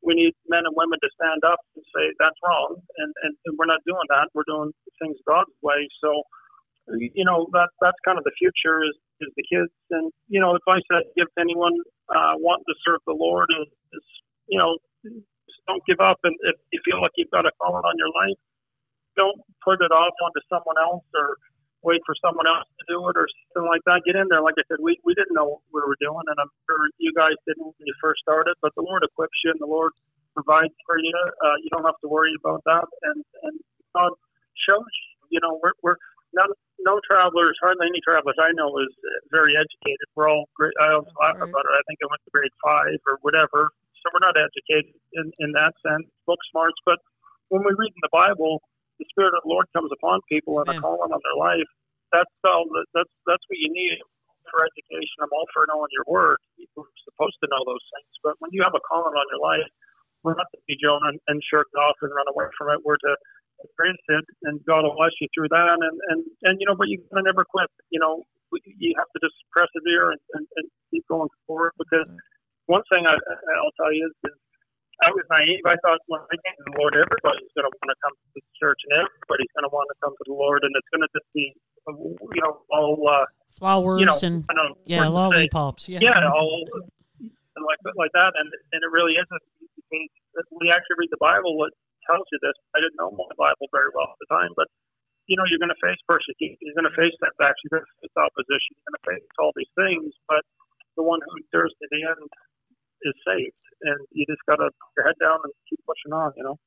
we 0.01 0.15
need 0.15 0.33
men 0.47 0.65
and 0.65 0.75
women 0.79 0.99
to 1.03 1.11
stand 1.19 1.43
up 1.43 1.61
and 1.75 1.85
say 1.91 2.15
that's 2.23 2.39
wrong, 2.47 2.79
and 2.79 3.11
and, 3.27 3.35
and 3.47 3.53
we're 3.59 3.71
not 3.71 3.83
doing 3.83 4.07
that. 4.15 4.31
We're 4.31 4.47
doing 4.47 4.71
things 5.03 5.19
God's 5.27 5.55
way. 5.61 5.91
So, 5.99 6.23
you 6.95 7.27
know, 7.27 7.51
that 7.51 7.75
that's 7.83 7.99
kind 8.07 8.19
of 8.19 8.25
the 8.25 8.35
future 8.39 8.87
is 8.87 8.95
is 9.27 9.31
the 9.35 9.47
kids. 9.51 9.75
And 9.91 10.15
you 10.31 10.39
know, 10.39 10.55
advice 10.55 10.87
I 10.95 11.03
give 11.19 11.27
to 11.35 11.41
anyone 11.43 11.75
uh, 12.07 12.39
wanting 12.39 12.71
to 12.71 12.79
serve 12.87 13.03
the 13.11 13.19
Lord 13.19 13.51
is, 13.51 13.69
is 13.99 14.07
you 14.47 14.59
know, 14.59 14.79
don't 15.67 15.85
give 15.89 16.01
up. 16.01 16.19
And 16.25 16.37
if 16.49 16.57
you 16.73 16.81
feel 16.85 17.01
like 17.01 17.13
you've 17.17 17.33
got 17.33 17.47
a 17.47 17.53
calling 17.61 17.85
on 17.85 17.97
your 17.99 18.13
life, 18.13 18.39
don't 19.17 19.41
put 19.65 19.83
it 19.83 19.93
off 19.93 20.15
onto 20.23 20.41
someone 20.49 20.79
else 20.81 21.05
or 21.13 21.37
wait 21.83 22.01
for 22.05 22.13
someone 22.21 22.45
else 22.45 22.69
to 22.77 22.85
do 22.93 23.01
it 23.09 23.17
or 23.17 23.25
something 23.53 23.69
like 23.69 23.81
that. 23.89 24.05
Get 24.05 24.17
in 24.17 24.29
there. 24.29 24.45
Like 24.45 24.57
I 24.61 24.65
said, 24.69 24.85
we, 24.85 25.01
we 25.05 25.17
didn't 25.17 25.33
know 25.33 25.59
what 25.59 25.65
we 25.73 25.81
were 25.81 25.97
doing, 26.01 26.25
and 26.29 26.37
I'm 26.37 26.53
sure 26.69 26.81
you 27.01 27.13
guys 27.17 27.37
didn't 27.49 27.65
when 27.65 27.87
you 27.89 27.97
first 28.01 28.21
started, 28.21 28.55
but 28.61 28.73
the 28.77 28.85
Lord 28.85 29.01
equips 29.05 29.37
you 29.45 29.51
and 29.53 29.61
the 29.61 29.69
Lord 29.69 29.93
provides 30.37 30.77
for 30.85 31.01
you. 31.01 31.17
Uh, 31.41 31.57
you 31.65 31.69
don't 31.73 31.85
have 31.89 31.99
to 32.05 32.09
worry 32.09 32.33
about 32.39 32.63
that. 32.69 32.87
And, 33.11 33.25
and 33.49 33.57
God 33.97 34.13
shows 34.69 34.85
you, 34.85 35.37
you 35.37 35.41
know, 35.41 35.59
we're, 35.65 35.75
we're 35.83 35.99
not, 36.37 36.53
no 36.85 37.01
travelers, 37.05 37.59
hardly 37.61 37.89
any 37.89 38.01
travelers 38.05 38.37
I 38.39 38.53
know 38.55 38.71
is 38.79 38.93
very 39.33 39.57
educated. 39.57 40.07
We're 40.15 40.31
all 40.31 40.49
great. 40.55 40.73
I 40.81 40.95
always 40.95 41.13
laugh 41.21 41.37
right. 41.41 41.49
about 41.49 41.65
it. 41.65 41.73
I 41.75 41.83
think 41.89 41.99
I 42.05 42.09
went 42.09 42.23
to 42.25 42.31
grade 42.33 42.55
five 42.63 43.01
or 43.09 43.19
whatever. 43.25 43.73
So 44.01 44.11
we're 44.13 44.25
not 44.25 44.37
educated 44.37 44.97
in, 45.17 45.27
in 45.41 45.51
that 45.53 45.77
sense, 45.85 46.09
book 46.25 46.41
smarts. 46.51 46.77
But 46.89 46.99
when 47.53 47.63
we 47.63 47.73
read 47.77 47.93
in 47.93 48.05
the 48.05 48.15
Bible, 48.15 48.65
the 49.01 49.09
Spirit 49.13 49.37
of 49.37 49.45
the 49.45 49.53
Lord 49.53 49.69
comes 49.73 49.89
upon 49.93 50.21
people 50.29 50.61
and 50.61 50.69
a 50.69 50.77
calling 50.81 51.13
on 51.13 51.21
their 51.21 51.39
life. 51.41 51.69
That's 52.13 52.33
all. 52.45 52.67
That's 52.93 53.13
that's 53.25 53.45
what 53.47 53.59
you 53.61 53.71
need 53.71 54.01
for 54.51 54.67
education. 54.67 55.23
I'm 55.23 55.33
all 55.33 55.47
for 55.55 55.65
knowing 55.71 55.93
your 55.95 56.09
word. 56.11 56.43
We're 56.75 56.91
supposed 57.07 57.39
to 57.41 57.47
know 57.49 57.63
those 57.65 57.85
things. 57.97 58.13
But 58.21 58.35
when 58.43 58.51
you 58.53 58.67
have 58.67 58.75
a 58.75 58.83
calling 58.83 59.15
on 59.15 59.27
your 59.31 59.41
life, 59.41 59.69
we're 60.27 60.37
not 60.37 60.51
to 60.53 60.61
be 60.67 60.77
Jonah 60.77 61.15
and, 61.15 61.21
and 61.31 61.39
shirk 61.49 61.71
off 61.79 61.97
and 62.03 62.13
run 62.13 62.29
away 62.29 62.51
from 62.59 62.75
it. 62.75 62.83
We're 62.85 63.01
to 63.01 63.15
embrace 63.63 64.05
it, 64.21 64.27
and 64.49 64.61
God 64.67 64.85
will 64.85 64.97
bless 64.97 65.15
you 65.21 65.29
through 65.33 65.49
that. 65.55 65.79
And 65.81 65.97
and 66.13 66.21
and 66.45 66.55
you 66.61 66.67
know, 66.67 66.77
but 66.77 66.89
you 66.89 67.01
gotta 67.09 67.25
never 67.25 67.47
quit. 67.47 67.71
You 67.89 68.01
know, 68.01 68.27
you 68.53 68.93
have 68.99 69.09
to 69.17 69.19
just 69.23 69.37
persevere 69.55 70.13
and, 70.13 70.21
and, 70.35 70.45
and 70.57 70.67
keep 70.91 71.07
going 71.09 71.31
forward. 71.47 71.73
Because 71.79 72.11
one 72.71 72.87
thing 72.87 73.03
I, 73.03 73.19
I'll 73.19 73.75
tell 73.75 73.91
you 73.91 74.07
is, 74.07 74.15
is 74.31 74.39
I 75.03 75.11
was 75.11 75.27
naive. 75.27 75.67
I 75.67 75.75
thought 75.83 75.99
when 76.07 76.23
I 76.23 76.37
came 76.39 76.55
to 76.63 76.65
the 76.71 76.77
Lord, 76.79 76.95
everybody's 76.95 77.51
going 77.59 77.67
to 77.67 77.75
want 77.75 77.91
to 77.91 77.99
come 77.99 78.15
to 78.15 78.29
the 78.39 78.43
church, 78.55 78.79
and 78.87 79.03
everybody's 79.03 79.51
going 79.59 79.67
to 79.67 79.73
want 79.75 79.91
to 79.91 79.97
come 79.99 80.15
to 80.15 80.25
the 80.29 80.37
Lord, 80.37 80.63
and 80.63 80.71
it's 80.79 80.91
going 80.95 81.03
to 81.03 81.11
just 81.11 81.29
be, 81.35 81.51
you 81.91 82.43
know, 82.45 82.63
all 82.71 82.95
uh, 83.11 83.27
Flowers 83.51 83.99
you 83.99 84.07
know, 84.07 84.15
and 84.23 84.47
I 84.47 84.55
don't 84.55 84.79
know 84.79 84.87
yeah, 84.87 85.11
what 85.11 85.35
lollipops. 85.35 85.91
Yeah. 85.91 85.99
yeah, 85.99 86.23
all 86.31 86.63
and 87.19 87.63
like 87.67 87.83
like 87.99 88.15
that, 88.15 88.33
and 88.39 88.47
and 88.47 88.81
it 88.81 88.91
really 88.95 89.19
isn't. 89.19 89.45
Because 89.91 90.47
you 90.63 90.71
actually 90.71 91.03
read 91.03 91.11
the 91.11 91.19
Bible, 91.19 91.59
it 91.67 91.75
tells 92.07 92.23
you 92.31 92.39
this. 92.47 92.55
I 92.77 92.79
didn't 92.79 92.95
know 92.95 93.11
my 93.11 93.27
Bible 93.35 93.67
very 93.75 93.91
well 93.91 94.15
at 94.15 94.21
the 94.23 94.31
time, 94.31 94.55
but 94.55 94.71
you 95.27 95.35
know, 95.35 95.43
you're 95.51 95.59
going 95.59 95.75
to 95.75 95.83
face 95.83 95.99
persecution, 96.07 96.63
you're 96.63 96.79
going 96.79 96.87
to 96.87 96.95
face 96.95 97.15
setbacks, 97.19 97.59
you're 97.67 97.79
going 97.79 97.87
to 97.87 97.95
face 98.03 98.15
opposition, 98.19 98.71
you're 98.79 98.87
going 98.91 98.99
to 98.99 99.07
face 99.15 99.27
all 99.39 99.55
these 99.55 99.71
things, 99.79 100.11
but 100.27 100.43
the 100.99 101.07
one 101.07 101.23
who 101.23 101.39
endures 101.39 101.71
to 101.79 101.87
the 101.91 102.03
end 102.03 102.31
is 103.03 103.15
saved, 103.27 103.57
and 103.83 104.07
you 104.13 104.27
just 104.29 104.41
got 104.47 104.57
to 104.57 104.65
put 104.65 104.93
your 104.97 105.07
head 105.07 105.17
down 105.21 105.39
and 105.45 105.53
keep 105.69 105.81
pushing 105.87 106.13
on. 106.13 106.33
You 106.37 106.45
know. 106.45 106.59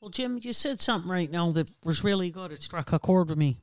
Well, 0.00 0.10
Jim, 0.10 0.38
you 0.40 0.52
said 0.52 0.80
something 0.80 1.10
right 1.10 1.30
now 1.30 1.50
that 1.52 1.70
was 1.84 2.04
really 2.04 2.30
good. 2.30 2.52
It 2.52 2.62
struck 2.62 2.92
a 2.92 2.98
chord 2.98 3.30
with 3.30 3.38
me. 3.38 3.58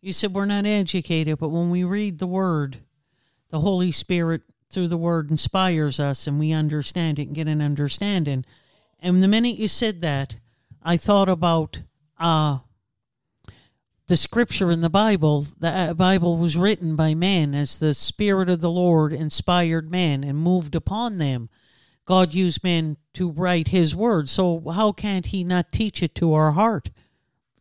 You 0.00 0.12
said 0.12 0.34
we're 0.34 0.44
not 0.44 0.66
educated, 0.66 1.38
but 1.38 1.48
when 1.48 1.70
we 1.70 1.82
read 1.82 2.18
the 2.18 2.26
Word, 2.26 2.78
the 3.48 3.60
Holy 3.60 3.90
Spirit 3.90 4.42
through 4.70 4.88
the 4.88 4.98
Word 4.98 5.30
inspires 5.30 5.98
us, 5.98 6.26
and 6.26 6.38
we 6.38 6.52
understand 6.52 7.18
it 7.18 7.28
and 7.28 7.34
get 7.34 7.48
an 7.48 7.62
understanding. 7.62 8.44
And 9.00 9.22
the 9.22 9.28
minute 9.28 9.56
you 9.56 9.68
said 9.68 10.02
that, 10.02 10.36
I 10.82 10.98
thought 10.98 11.30
about 11.30 11.82
uh, 12.18 12.58
the 14.06 14.16
Scripture 14.16 14.70
in 14.70 14.80
the 14.80 14.90
Bible. 14.90 15.46
The 15.58 15.68
uh, 15.68 15.94
Bible 15.94 16.36
was 16.36 16.56
written 16.56 16.96
by 16.96 17.14
men 17.14 17.54
as 17.54 17.78
the 17.78 17.94
Spirit 17.94 18.48
of 18.48 18.60
the 18.60 18.70
Lord 18.70 19.12
inspired 19.12 19.90
men 19.90 20.22
and 20.22 20.38
moved 20.38 20.74
upon 20.74 21.18
them. 21.18 21.48
God 22.04 22.34
used 22.34 22.62
men 22.62 22.98
to 23.14 23.30
write 23.30 23.68
his 23.68 23.96
word. 23.96 24.28
So 24.28 24.60
how 24.70 24.92
can't 24.92 25.26
he 25.26 25.42
not 25.42 25.72
teach 25.72 26.02
it 26.02 26.14
to 26.16 26.34
our 26.34 26.52
heart? 26.52 26.90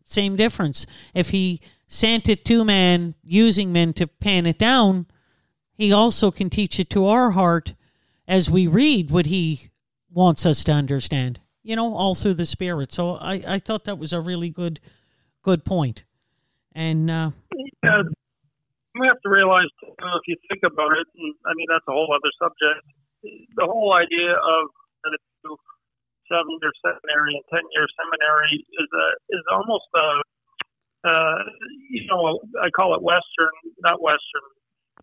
Same 0.04 0.36
difference. 0.36 0.86
If 1.14 1.30
he 1.30 1.62
sent 1.88 2.28
it 2.28 2.44
to 2.46 2.66
man 2.66 3.16
using 3.24 3.72
men 3.72 3.94
to 3.94 4.08
pen 4.08 4.46
it 4.46 4.60
down, 4.60 5.06
he 5.74 5.94
also 5.94 6.30
can 6.30 6.50
teach 6.50 6.80
it 6.80 6.90
to 6.92 7.08
our 7.08 7.32
heart 7.32 7.74
as 8.28 8.50
we 8.50 8.68
read 8.68 9.12
what 9.12 9.28
he 9.28 9.70
wants 10.12 10.46
us 10.46 10.64
to 10.66 10.74
understand. 10.74 11.40
You 11.62 11.78
know, 11.78 11.96
all 11.96 12.14
through 12.14 12.34
the 12.34 12.46
spirit. 12.46 12.92
So 12.92 13.16
I, 13.16 13.42
I 13.48 13.60
thought 13.60 13.86
that 13.86 13.98
was 13.98 14.12
a 14.12 14.20
really 14.20 14.50
good 14.50 14.82
good 15.42 15.64
point. 15.64 16.04
And 16.76 17.10
uh, 17.10 17.32
Yeah, 17.84 18.04
we 19.00 19.08
have 19.08 19.22
to 19.22 19.30
realize, 19.30 19.70
too, 19.82 19.94
if 19.94 20.26
you 20.28 20.38
think 20.50 20.62
about 20.66 20.94
it, 20.94 21.08
and 21.18 21.34
I 21.46 21.54
mean, 21.56 21.68
that's 21.70 21.86
a 21.88 21.94
whole 21.94 22.10
other 22.14 22.32
subject. 22.38 22.86
The 23.56 23.66
whole 23.66 23.94
idea 23.94 24.34
of 24.34 24.64
seven 26.32 26.54
year 26.62 26.74
seminary 26.82 27.38
and 27.38 27.46
10 27.52 27.62
year 27.78 27.88
seminary 27.94 28.56
is 28.64 28.90
a, 28.90 29.06
is 29.38 29.44
almost 29.52 29.88
a, 29.94 30.08
uh, 31.04 31.40
you 31.92 32.08
know, 32.08 32.40
I 32.58 32.72
call 32.72 32.96
it 32.96 33.02
Western, 33.04 33.54
not 33.84 34.02
Western 34.02 34.48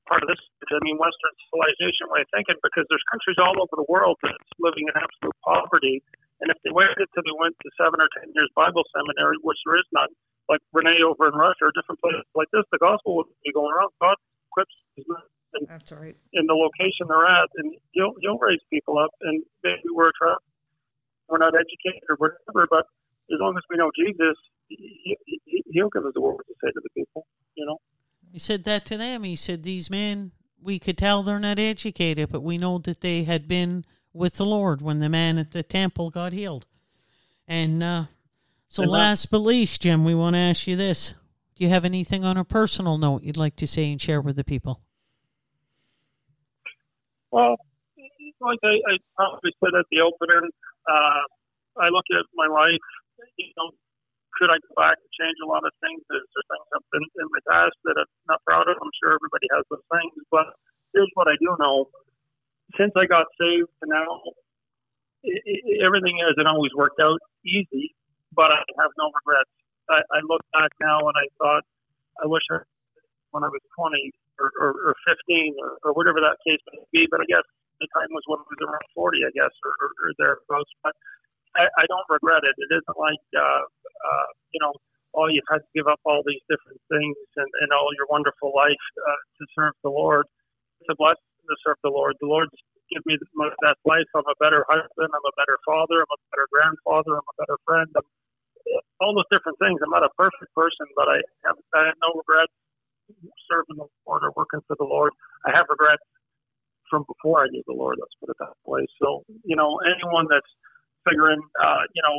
part 0.08 0.26
of 0.26 0.28
this, 0.30 0.40
I 0.70 0.80
mean, 0.82 0.98
Western 0.98 1.34
civilization 1.46 2.10
way 2.10 2.26
of 2.26 2.30
thinking 2.34 2.58
because 2.62 2.86
there's 2.90 3.04
countries 3.10 3.38
all 3.38 3.54
over 3.58 3.74
the 3.78 3.86
world 3.86 4.18
that's 4.22 4.50
living 4.58 4.90
in 4.90 4.94
absolute 4.96 5.38
poverty. 5.46 6.02
And 6.40 6.48
if 6.48 6.58
they 6.64 6.72
waited 6.72 7.06
till 7.12 7.22
they 7.22 7.36
went 7.36 7.54
to 7.62 7.68
seven 7.76 8.00
or 8.00 8.08
10 8.18 8.32
years 8.32 8.48
Bible 8.56 8.82
seminary, 8.90 9.36
which 9.44 9.60
there 9.62 9.76
is 9.76 9.86
none, 9.92 10.10
like 10.50 10.60
Renee 10.74 10.98
over 11.06 11.30
in 11.30 11.34
Russia 11.38 11.70
or 11.70 11.72
different 11.72 12.02
places 12.02 12.26
like 12.34 12.50
this, 12.52 12.66
the 12.74 12.82
gospel 12.82 13.14
would 13.22 13.30
be 13.46 13.54
going 13.54 13.70
around. 13.70 13.94
God 14.02 14.18
equips 14.50 14.74
his 14.98 15.06
men 15.06 15.22
in, 15.54 15.66
That's 15.70 15.92
right. 15.94 16.16
in 16.34 16.44
the 16.50 16.58
location 16.58 17.06
they're 17.06 17.30
at, 17.30 17.48
and 17.62 17.78
he'll 17.94 18.14
he'll 18.20 18.38
raise 18.38 18.58
people 18.68 18.98
up, 18.98 19.14
and 19.22 19.42
maybe 19.62 19.94
we're 19.94 20.10
attracted. 20.10 20.42
we're 21.30 21.38
not 21.38 21.54
educated 21.54 22.02
or 22.10 22.18
whatever, 22.18 22.66
but 22.66 22.84
as 23.30 23.38
long 23.38 23.54
as 23.56 23.62
we 23.70 23.78
know 23.78 23.90
Jesus, 23.94 24.36
he, 24.66 25.16
he, 25.24 25.62
he'll 25.70 25.88
give 25.90 26.04
us 26.04 26.12
the 26.14 26.20
word 26.20 26.42
to 26.46 26.54
say 26.62 26.70
to 26.72 26.80
the 26.82 26.90
people, 26.96 27.26
you 27.54 27.64
know. 27.64 27.78
He 28.32 28.38
said 28.38 28.64
that 28.64 28.84
to 28.86 28.96
them. 28.96 29.22
He 29.22 29.36
said, 29.36 29.62
These 29.62 29.90
men, 29.90 30.32
we 30.60 30.78
could 30.78 30.98
tell 30.98 31.22
they're 31.22 31.38
not 31.38 31.58
educated, 31.58 32.28
but 32.30 32.42
we 32.42 32.58
know 32.58 32.78
that 32.78 33.00
they 33.00 33.24
had 33.24 33.46
been 33.46 33.84
with 34.12 34.34
the 34.34 34.44
Lord 34.44 34.82
when 34.82 34.98
the 34.98 35.08
man 35.08 35.38
at 35.38 35.52
the 35.52 35.62
temple 35.62 36.10
got 36.10 36.32
healed. 36.32 36.66
And 37.46 37.82
uh, 37.82 38.04
so, 38.70 38.86
Amen. 38.86 38.92
last 38.94 39.34
but 39.34 39.42
least, 39.42 39.82
Jim, 39.82 40.06
we 40.06 40.14
want 40.14 40.38
to 40.38 40.38
ask 40.38 40.70
you 40.70 40.78
this. 40.78 41.18
Do 41.58 41.66
you 41.66 41.70
have 41.74 41.84
anything 41.84 42.22
on 42.24 42.38
a 42.38 42.44
personal 42.46 42.98
note 42.98 43.26
you'd 43.26 43.36
like 43.36 43.56
to 43.56 43.66
say 43.66 43.90
and 43.90 44.00
share 44.00 44.22
with 44.22 44.36
the 44.38 44.46
people? 44.46 44.78
Well, 47.34 47.58
like 48.38 48.62
I, 48.62 48.78
I 48.86 48.94
probably 49.18 49.50
said 49.58 49.74
at 49.74 49.90
the 49.90 50.06
opening, 50.06 50.54
uh, 50.86 51.22
I 51.82 51.90
look 51.90 52.06
at 52.14 52.22
my 52.38 52.46
life, 52.46 52.86
you 53.34 53.50
know, 53.58 53.74
could 54.38 54.54
I 54.54 54.62
go 54.62 54.70
back 54.78 55.02
and 55.02 55.10
change 55.18 55.34
a 55.42 55.50
lot 55.50 55.66
of 55.66 55.74
things? 55.82 55.98
There's 56.06 56.30
things 56.30 56.70
I've 56.70 56.86
been 56.94 57.02
in 57.02 57.26
my 57.26 57.42
past 57.50 57.74
that 57.90 57.98
I'm 57.98 58.10
not 58.30 58.38
proud 58.46 58.70
of. 58.70 58.78
I'm 58.78 58.94
sure 59.02 59.18
everybody 59.18 59.50
has 59.50 59.66
those 59.66 59.82
things, 59.90 60.14
but 60.30 60.46
here's 60.94 61.10
what 61.18 61.26
I 61.26 61.34
do 61.42 61.58
know. 61.58 61.90
Since 62.78 62.94
I 62.94 63.10
got 63.10 63.26
saved 63.34 63.66
to 63.82 63.90
now, 63.90 64.22
i 65.26 65.34
i 65.34 65.54
everything 65.82 66.22
hasn't 66.22 66.46
always 66.46 66.70
worked 66.72 67.02
out 67.02 67.18
easy, 67.42 67.92
but 68.34 68.50
I 68.50 68.60
have 68.80 68.92
no 68.98 69.10
regrets. 69.10 69.52
I, 69.90 70.00
I 70.14 70.20
look 70.26 70.42
back 70.54 70.70
now 70.80 71.02
and 71.02 71.16
I 71.18 71.26
thought, 71.38 71.64
I 72.22 72.26
wish 72.26 72.44
I, 72.52 72.62
when 73.34 73.42
I 73.42 73.50
was 73.50 73.62
20 73.74 73.96
or, 74.38 74.50
or, 74.60 74.70
or 74.90 74.94
15 75.06 75.56
or, 75.60 75.70
or 75.84 75.90
whatever 75.94 76.22
that 76.22 76.38
case 76.46 76.62
may 76.70 76.82
be, 76.94 77.02
but 77.10 77.20
I 77.20 77.26
guess 77.26 77.46
the 77.82 77.88
time 77.96 78.10
was 78.12 78.22
when 78.30 78.38
I 78.38 78.46
was 78.46 78.60
around 78.62 78.86
40, 78.94 79.24
I 79.26 79.32
guess, 79.34 79.54
or, 79.64 79.72
or, 79.82 79.90
or 79.90 80.08
thereabouts. 80.18 80.72
But 80.84 80.94
I, 81.58 81.66
I 81.66 81.84
don't 81.90 82.06
regret 82.10 82.46
it. 82.46 82.54
It 82.58 82.70
isn't 82.70 82.98
like, 82.98 83.24
uh, 83.34 83.64
uh, 83.66 84.28
you 84.54 84.60
know, 84.62 84.72
oh, 85.14 85.26
you've 85.26 85.48
had 85.50 85.66
to 85.66 85.70
give 85.74 85.90
up 85.90 85.98
all 86.06 86.22
these 86.22 86.42
different 86.46 86.78
things 86.86 87.16
and, 87.36 87.50
and 87.62 87.68
all 87.74 87.90
your 87.98 88.06
wonderful 88.06 88.54
life 88.54 88.84
uh, 89.02 89.20
to 89.40 89.42
serve 89.58 89.74
the 89.82 89.90
Lord. 89.90 90.26
It's 90.80 90.90
a 90.90 90.96
blessing 90.96 91.26
to 91.50 91.56
serve 91.66 91.78
the 91.82 91.90
Lord. 91.90 92.14
The 92.20 92.30
Lord's 92.30 92.54
given 92.90 93.06
me 93.06 93.14
my 93.38 93.50
best 93.62 93.80
life. 93.86 94.06
I'm 94.14 94.26
a 94.26 94.38
better 94.42 94.66
husband. 94.68 95.10
I'm 95.10 95.26
a 95.26 95.36
better 95.38 95.58
father. 95.66 96.02
I'm 96.02 96.12
a 96.14 96.20
better 96.34 96.48
grandfather. 96.50 97.18
I'm 97.18 97.30
a 97.30 97.36
better 97.40 97.58
friend. 97.66 97.88
I'm, 97.96 98.08
all 99.00 99.14
those 99.16 99.28
different 99.32 99.58
things. 99.58 99.80
I'm 99.82 99.90
not 99.90 100.04
a 100.06 100.12
perfect 100.14 100.52
person, 100.54 100.86
but 100.94 101.08
I 101.08 101.18
have, 101.48 101.56
I 101.74 101.90
have 101.90 101.98
no 102.02 102.14
regrets 102.18 102.54
serving 103.50 103.78
the 103.80 103.88
Lord 104.06 104.22
or 104.22 104.32
working 104.36 104.60
for 104.66 104.76
the 104.78 104.86
Lord. 104.86 105.12
I 105.46 105.50
have 105.54 105.66
regrets 105.70 106.04
from 106.90 107.06
before 107.06 107.44
I 107.44 107.48
knew 107.50 107.62
the 107.66 107.74
Lord. 107.74 107.96
Let's 107.98 108.14
put 108.20 108.30
it 108.30 108.38
that 108.40 108.54
way. 108.66 108.82
So, 109.00 109.24
you 109.44 109.56
know, 109.56 109.78
anyone 109.86 110.26
that's 110.30 110.50
figuring, 111.08 111.40
uh, 111.62 111.84
you 111.94 112.02
know, 112.02 112.16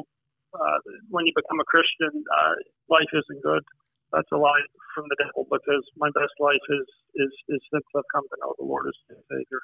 uh, 0.56 0.80
when 1.10 1.26
you 1.28 1.34
become 1.36 1.60
a 1.60 1.68
Christian, 1.68 2.12
uh, 2.12 2.56
life 2.90 3.12
isn't 3.14 3.44
good. 3.44 3.64
That's 4.12 4.28
a 4.34 4.40
lie 4.40 4.64
from 4.96 5.08
the 5.08 5.16
devil 5.20 5.48
because 5.48 5.84
my 5.96 6.12
best 6.12 6.36
life 6.40 6.64
is 6.68 6.88
is 7.16 7.32
is 7.48 7.62
since 7.72 7.88
I've 7.96 8.08
come 8.12 8.28
to 8.28 8.38
know 8.44 8.56
the 8.60 8.68
Lord 8.68 8.88
as 8.88 8.96
Savior. 9.08 9.64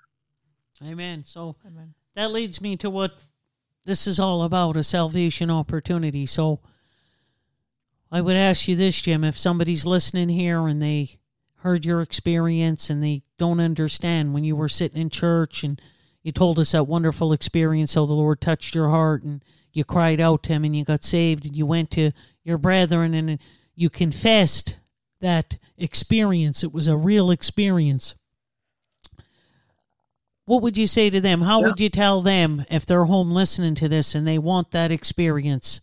Amen. 0.83 1.23
So 1.25 1.55
Amen. 1.65 1.93
that 2.15 2.31
leads 2.31 2.61
me 2.61 2.77
to 2.77 2.89
what 2.89 3.19
this 3.85 4.05
is 4.05 4.19
all 4.19 4.43
about 4.43 4.77
a 4.77 4.83
salvation 4.83 5.49
opportunity. 5.49 6.25
So 6.25 6.59
I 8.11 8.21
would 8.21 8.35
ask 8.35 8.67
you 8.67 8.75
this, 8.75 9.01
Jim, 9.01 9.23
if 9.23 9.37
somebody's 9.37 9.85
listening 9.85 10.29
here 10.29 10.67
and 10.67 10.81
they 10.81 11.19
heard 11.61 11.85
your 11.85 12.01
experience 12.01 12.89
and 12.89 13.01
they 13.01 13.23
don't 13.37 13.59
understand 13.59 14.33
when 14.33 14.43
you 14.43 14.55
were 14.55 14.69
sitting 14.69 15.01
in 15.01 15.09
church 15.09 15.63
and 15.63 15.81
you 16.21 16.31
told 16.31 16.59
us 16.59 16.73
that 16.73 16.83
wonderful 16.83 17.33
experience 17.33 17.93
how 17.93 18.05
the 18.05 18.13
Lord 18.13 18.41
touched 18.41 18.75
your 18.75 18.89
heart 18.89 19.23
and 19.23 19.43
you 19.73 19.83
cried 19.83 20.19
out 20.19 20.43
to 20.43 20.53
him 20.53 20.65
and 20.65 20.75
you 20.75 20.83
got 20.83 21.03
saved 21.03 21.45
and 21.45 21.55
you 21.55 21.65
went 21.65 21.89
to 21.91 22.11
your 22.43 22.57
brethren 22.57 23.13
and 23.13 23.39
you 23.75 23.89
confessed 23.89 24.77
that 25.21 25.57
experience. 25.77 26.63
It 26.63 26.73
was 26.73 26.87
a 26.87 26.97
real 26.97 27.31
experience. 27.31 28.15
What 30.47 30.61
would 30.61 30.77
you 30.77 30.87
say 30.87 31.09
to 31.09 31.19
them? 31.19 31.41
How 31.41 31.59
Yeah. 31.59 31.67
would 31.67 31.79
you 31.81 31.89
tell 31.89 32.21
them 32.21 32.65
if 32.71 32.85
they're 32.85 33.03
home 33.03 33.31
listening 33.31 33.75
to 33.75 33.89
this 33.89 34.15
and 34.15 34.25
they 34.25 34.39
want 34.39 34.71
that 34.71 34.91
experience? 34.91 35.81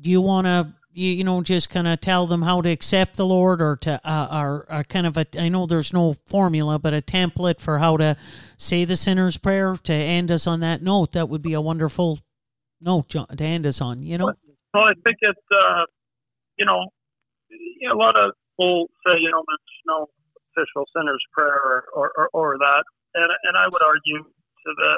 Do 0.00 0.08
you 0.08 0.22
want 0.22 0.46
to, 0.46 0.72
you, 0.94 1.10
you 1.10 1.22
know, 1.22 1.42
just 1.42 1.68
kind 1.68 1.86
of 1.86 2.00
tell 2.00 2.26
them 2.26 2.40
how 2.40 2.62
to 2.62 2.70
accept 2.70 3.18
the 3.18 3.26
Lord 3.26 3.60
or 3.60 3.76
to, 3.82 4.00
uh, 4.02 4.28
or, 4.32 4.64
or 4.72 4.84
kind 4.84 5.06
of 5.06 5.18
a, 5.18 5.26
I 5.38 5.50
know 5.50 5.66
there's 5.66 5.92
no 5.92 6.14
formula, 6.24 6.78
but 6.78 6.94
a 6.94 7.02
template 7.02 7.60
for 7.60 7.78
how 7.78 7.98
to 7.98 8.16
say 8.56 8.86
the 8.86 8.96
sinner's 8.96 9.36
prayer 9.36 9.76
to 9.76 9.92
end 9.92 10.30
us 10.30 10.46
on 10.46 10.60
that 10.60 10.80
note? 10.82 11.12
That 11.12 11.28
would 11.28 11.42
be 11.42 11.52
a 11.52 11.60
wonderful 11.60 12.20
note 12.80 13.10
to 13.10 13.26
end 13.44 13.66
us 13.66 13.82
on, 13.82 14.02
you 14.02 14.16
know? 14.16 14.32
Well, 14.72 14.84
I 14.84 14.94
think 15.04 15.18
it, 15.20 15.36
uh, 15.52 15.84
you 16.58 16.64
know, 16.64 16.88
a 17.92 17.94
lot 17.94 18.16
of 18.16 18.32
people 18.56 18.88
say, 19.06 19.12
you 19.20 19.30
know, 19.30 19.42
there's 19.46 19.82
no 19.86 20.08
official 20.56 20.86
sinner's 20.96 21.22
prayer 21.32 21.84
or, 21.94 22.10
or, 22.16 22.30
or 22.32 22.56
that. 22.58 22.84
And, 23.14 23.30
and 23.46 23.54
I 23.54 23.70
would 23.70 23.82
argue 23.82 24.22
to 24.26 24.70
the 24.74 24.92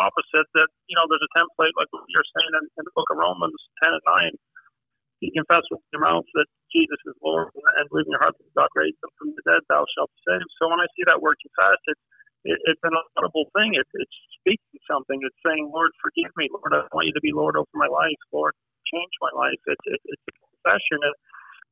opposite 0.00 0.48
that, 0.56 0.68
you 0.88 0.96
know, 0.96 1.06
there's 1.06 1.22
a 1.22 1.32
template 1.36 1.74
like 1.76 1.90
you're 2.10 2.30
saying 2.34 2.52
in, 2.56 2.64
in 2.80 2.84
the 2.84 2.94
book 2.96 3.08
of 3.12 3.20
Romans 3.20 3.58
10 3.84 3.92
and 3.92 4.06
9. 4.32 5.22
You 5.22 5.34
confess 5.34 5.66
with 5.70 5.82
your 5.90 6.06
mouth 6.06 6.26
that 6.38 6.46
Jesus 6.70 7.00
is 7.02 7.16
Lord 7.18 7.50
and 7.50 7.84
believe 7.90 8.06
in 8.06 8.14
your 8.14 8.22
heart 8.22 8.38
that 8.38 8.54
God 8.54 8.70
raised 8.78 9.02
him 9.02 9.10
from 9.18 9.34
the 9.34 9.42
dead, 9.42 9.66
thou 9.66 9.82
shalt 9.98 10.14
be 10.14 10.20
saved. 10.30 10.46
So 10.62 10.70
when 10.70 10.78
I 10.78 10.86
see 10.94 11.02
that 11.10 11.18
word 11.18 11.42
confess, 11.42 11.80
it's, 11.90 12.04
it, 12.46 12.58
it's 12.70 12.84
an 12.86 12.94
audible 13.18 13.50
thing. 13.58 13.74
It, 13.74 13.86
it's 13.98 14.18
speaking 14.38 14.78
something. 14.86 15.18
It's 15.18 15.42
saying, 15.42 15.74
Lord, 15.74 15.90
forgive 15.98 16.30
me. 16.38 16.46
Lord, 16.54 16.70
I 16.70 16.86
want 16.94 17.10
you 17.10 17.16
to 17.18 17.24
be 17.24 17.34
Lord 17.34 17.58
over 17.58 17.74
my 17.74 17.90
life. 17.90 18.20
Lord, 18.30 18.54
change 18.86 19.10
my 19.18 19.34
life. 19.34 19.58
It's, 19.66 19.86
it, 19.90 20.00
it's 20.06 20.26
a 20.30 20.34
confession. 20.38 21.02
And, 21.02 21.14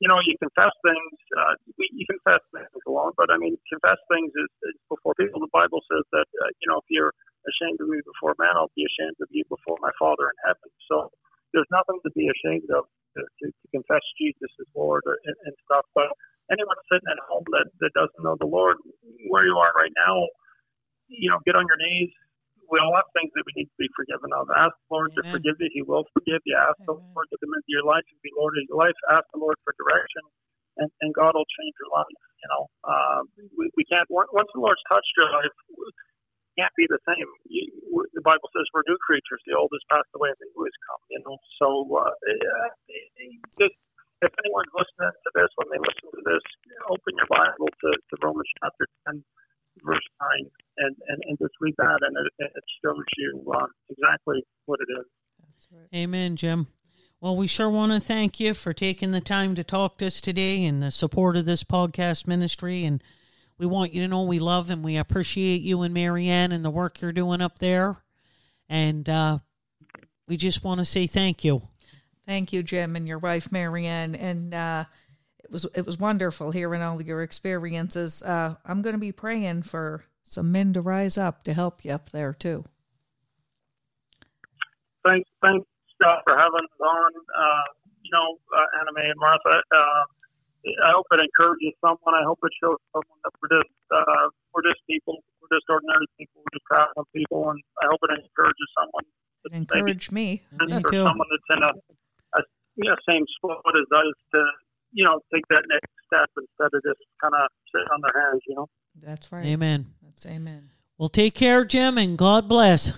you 0.01 0.09
know, 0.09 0.21
you 0.25 0.37
confess 0.39 0.73
things. 0.85 1.15
Uh, 1.33 1.55
we, 1.81 1.89
you 1.97 2.05
confess 2.11 2.45
things 2.53 2.69
alone, 2.85 3.17
but 3.17 3.33
I 3.33 3.39
mean, 3.41 3.57
confess 3.73 3.97
things 4.13 4.29
is, 4.37 4.51
is 4.69 4.77
before 4.93 5.17
people. 5.17 5.41
The 5.41 5.53
Bible 5.53 5.81
says 5.89 6.05
that, 6.13 6.29
uh, 6.45 6.51
you 6.61 6.69
know, 6.69 6.85
if 6.85 6.89
you're 6.93 7.15
ashamed 7.49 7.81
of 7.81 7.89
me 7.89 8.01
before 8.05 8.37
man, 8.37 8.55
I'll 8.61 8.73
be 8.77 8.85
ashamed 8.85 9.17
of 9.25 9.29
you 9.33 9.45
before 9.49 9.81
my 9.81 9.93
Father 9.97 10.29
in 10.29 10.39
heaven. 10.45 10.71
So 10.91 11.09
there's 11.57 11.71
nothing 11.73 12.01
to 12.05 12.11
be 12.13 12.29
ashamed 12.29 12.69
of 12.77 12.85
to, 13.17 13.21
to, 13.25 13.45
to 13.49 13.67
confess 13.73 14.05
Jesus 14.21 14.53
as 14.61 14.69
Lord 14.77 15.01
or, 15.09 15.17
and, 15.25 15.37
and 15.49 15.55
stuff. 15.65 15.89
But 15.97 16.13
anyone 16.53 16.77
sitting 16.93 17.09
at 17.09 17.23
home 17.25 17.49
that, 17.57 17.73
that 17.81 17.93
doesn't 17.97 18.21
know 18.21 18.37
the 18.37 18.51
Lord, 18.51 18.77
where 19.33 19.49
you 19.49 19.57
are 19.57 19.73
right 19.73 19.95
now, 19.97 20.29
you 21.09 21.31
know, 21.31 21.41
get 21.47 21.57
on 21.57 21.67
your 21.67 21.81
knees. 21.81 22.13
We 22.67 22.83
all 22.83 22.95
have 22.99 23.07
things 23.15 23.31
that 23.35 23.47
we 23.47 23.55
need 23.55 23.71
to 23.71 23.79
be 23.79 23.91
forgiven 23.95 24.31
of. 24.35 24.51
Ask 24.55 24.75
the 24.75 24.91
Lord 24.91 25.11
to 25.15 25.23
forgive 25.31 25.57
you. 25.63 25.71
He 25.71 25.83
will 25.87 26.07
forgive 26.13 26.43
you. 26.43 26.57
Ask 26.59 26.79
the 26.87 26.99
Lord 26.99 27.27
to 27.31 27.37
come 27.39 27.55
into 27.55 27.71
your 27.71 27.87
life 27.87 28.03
and 28.07 28.19
be 28.23 28.33
Lord 28.35 28.59
of 28.59 28.67
your 28.67 28.79
life. 28.79 28.99
Ask 29.13 29.27
the 29.31 29.41
Lord 29.41 29.55
for 29.63 29.73
direction, 29.79 30.25
and, 30.83 30.89
and 31.03 31.11
God 31.15 31.39
will 31.39 31.47
change 31.47 31.75
your 31.79 31.93
life. 31.95 32.19
You 32.43 32.49
know, 32.51 32.63
uh, 32.87 33.21
we, 33.55 33.71
we 33.79 33.85
can't, 33.87 34.07
once 34.11 34.51
the 34.51 34.63
Lord's 34.63 34.83
touched 34.87 35.11
your 35.19 35.31
life, 35.31 35.55
we 35.73 35.89
can't 36.59 36.75
be 36.75 36.87
the 36.89 37.01
same. 37.07 37.29
You, 37.49 37.69
the 38.17 38.25
Bible 38.25 38.49
says 38.53 38.67
we're 38.73 38.87
new 38.89 38.99
creatures. 39.05 39.43
The 39.45 39.57
old 39.57 39.71
has 39.73 39.85
passed 39.93 40.11
away 40.17 40.33
and 40.33 40.41
the 40.41 40.49
new 40.51 40.65
has 40.65 40.79
come. 40.89 41.03
You 41.13 41.21
know, 41.25 41.37
so 41.61 41.67
uh, 41.97 42.13
uh, 42.13 42.69
just, 43.61 43.77
if 44.25 44.33
anyone's 44.33 44.73
listening 44.73 45.13
to 45.13 45.31
this, 45.37 45.51
when 45.61 45.69
they 45.69 45.81
listen 45.81 46.09
to 46.09 46.23
this, 46.25 46.45
open 46.89 47.13
your 47.21 47.29
Bible 47.29 47.69
to, 47.69 47.89
to 47.93 48.15
Romans 48.25 48.49
chapter 48.65 48.89
and, 51.61 51.69
and 51.69 51.75
read 51.75 51.75
that, 51.79 51.99
and 52.07 52.17
it, 52.39 52.53
it 52.57 52.65
shows 52.85 53.05
you 53.19 53.53
uh, 53.55 53.67
exactly 53.89 54.45
what 54.67 54.81
it 54.81 54.93
is. 55.01 55.07
Right. 55.73 55.99
Amen, 55.99 56.37
Jim. 56.37 56.67
Well, 57.21 57.37
we 57.37 57.47
sure 57.47 57.71
want 57.71 57.93
to 57.93 58.01
thank 58.01 58.39
you 58.41 58.55
for 58.55 58.73
taking 58.73 59.11
the 59.11 59.21
time 59.21 59.55
to 59.55 59.65
talk 59.65 59.99
to 59.99 60.07
us 60.07 60.21
today 60.21 60.65
and 60.65 60.83
the 60.83 60.91
support 60.91 61.37
of 61.37 61.47
this 61.47 61.65
podcast 61.65 62.27
ministry. 62.27 62.85
And 62.85 63.03
we 63.59 63.67
want 63.67 63.95
you 63.95 64.03
to 64.03 64.09
know 64.09 64.23
we 64.23 64.39
love 64.39 64.69
and 64.71 64.85
we 64.85 64.97
appreciate 64.97 65.63
you 65.63 65.81
and 65.83 65.95
Marianne 65.95 66.53
and 66.53 66.65
the 66.65 66.71
work 66.71 67.01
you're 67.01 67.13
doing 67.13 67.41
up 67.41 67.59
there. 67.59 67.97
And 68.69 69.09
uh, 69.09 69.39
we 70.29 70.37
just 70.37 70.63
want 70.63 70.79
to 70.81 70.85
say 70.85 71.07
thank 71.07 71.43
you. 71.43 71.63
Thank 72.27 72.53
you, 72.53 72.63
Jim, 72.63 72.97
and 72.97 73.09
your 73.09 73.19
wife, 73.19 73.51
Marianne. 73.51 74.15
And 74.15 74.53
uh, 74.53 74.85
it 75.43 75.51
was 75.51 75.67
it 75.75 75.87
was 75.87 75.99
wonderful 75.99 76.51
hearing 76.51 76.83
all 76.83 77.01
your 77.01 77.23
experiences. 77.23 78.23
Uh, 78.23 78.57
I'm 78.65 78.83
going 78.83 78.95
to 78.95 79.01
be 79.01 79.13
praying 79.13 79.63
for 79.63 80.05
some 80.27 80.51
men 80.53 80.73
to 80.75 80.81
rise 80.81 81.17
up 81.17 81.45
to 81.45 81.55
help 81.55 81.85
you 81.85 81.93
up 81.93 82.11
there 82.11 82.33
too. 82.33 82.65
Thanks, 85.07 85.31
thanks, 85.41 85.67
Scott, 85.95 86.23
for 86.27 86.35
having 86.35 86.67
us 86.67 86.81
on. 86.83 87.11
Uh, 87.15 87.67
you 88.03 88.11
know, 88.11 88.39
uh, 88.55 88.79
Anna 88.83 88.93
May 88.95 89.11
and 89.11 89.19
Martha. 89.19 89.63
Uh, 89.71 90.05
I 90.83 90.91
hope 90.95 91.07
it 91.15 91.23
encourages 91.23 91.75
someone. 91.79 92.15
I 92.15 92.27
hope 92.27 92.43
it 92.43 92.55
shows 92.59 92.79
someone 92.91 93.19
that 93.23 93.35
we're 93.39 93.55
just 93.55 93.75
uh, 93.91 94.27
we're 94.51 94.67
just 94.67 94.83
people. 94.91 95.23
We're 95.39 95.55
just 95.55 95.67
ordinary 95.71 96.11
people. 96.19 96.43
We're 96.43 96.59
just 96.59 96.67
traveling 96.67 97.07
people, 97.15 97.51
and 97.51 97.63
I 97.83 97.87
hope 97.87 98.03
it 98.03 98.19
encourages 98.19 98.69
someone. 98.75 99.07
It 99.47 99.53
encourage 99.55 100.11
me. 100.11 100.43
Me 100.59 100.75
or 100.75 100.83
too. 100.91 101.07
someone 101.07 101.31
that's 101.31 101.51
in 101.55 101.63
a, 101.63 101.71
a 101.71 102.41
you 102.75 102.91
know, 102.91 102.99
same 103.07 103.23
spot 103.39 103.63
as 103.79 103.87
us 103.95 104.19
to 104.35 104.41
you 104.91 105.07
know 105.07 105.23
take 105.31 105.47
that 105.55 105.63
next 105.71 105.96
step 106.07 106.31
instead 106.37 106.71
of 106.73 106.83
just 106.83 107.01
kind 107.21 107.35
of 107.35 107.51
sitting 107.73 107.89
on 107.93 108.01
their 108.03 108.17
hands. 108.23 108.43
You 108.47 108.55
know. 108.57 108.69
That's 109.03 109.31
right. 109.33 109.47
Amen. 109.47 109.87
That's 110.03 110.27
amen. 110.27 110.71
Well, 110.99 111.09
take 111.09 111.35
care, 111.35 111.65
Jim, 111.65 111.99
and 111.99 112.17
God 112.17 112.49
bless. 112.49 112.93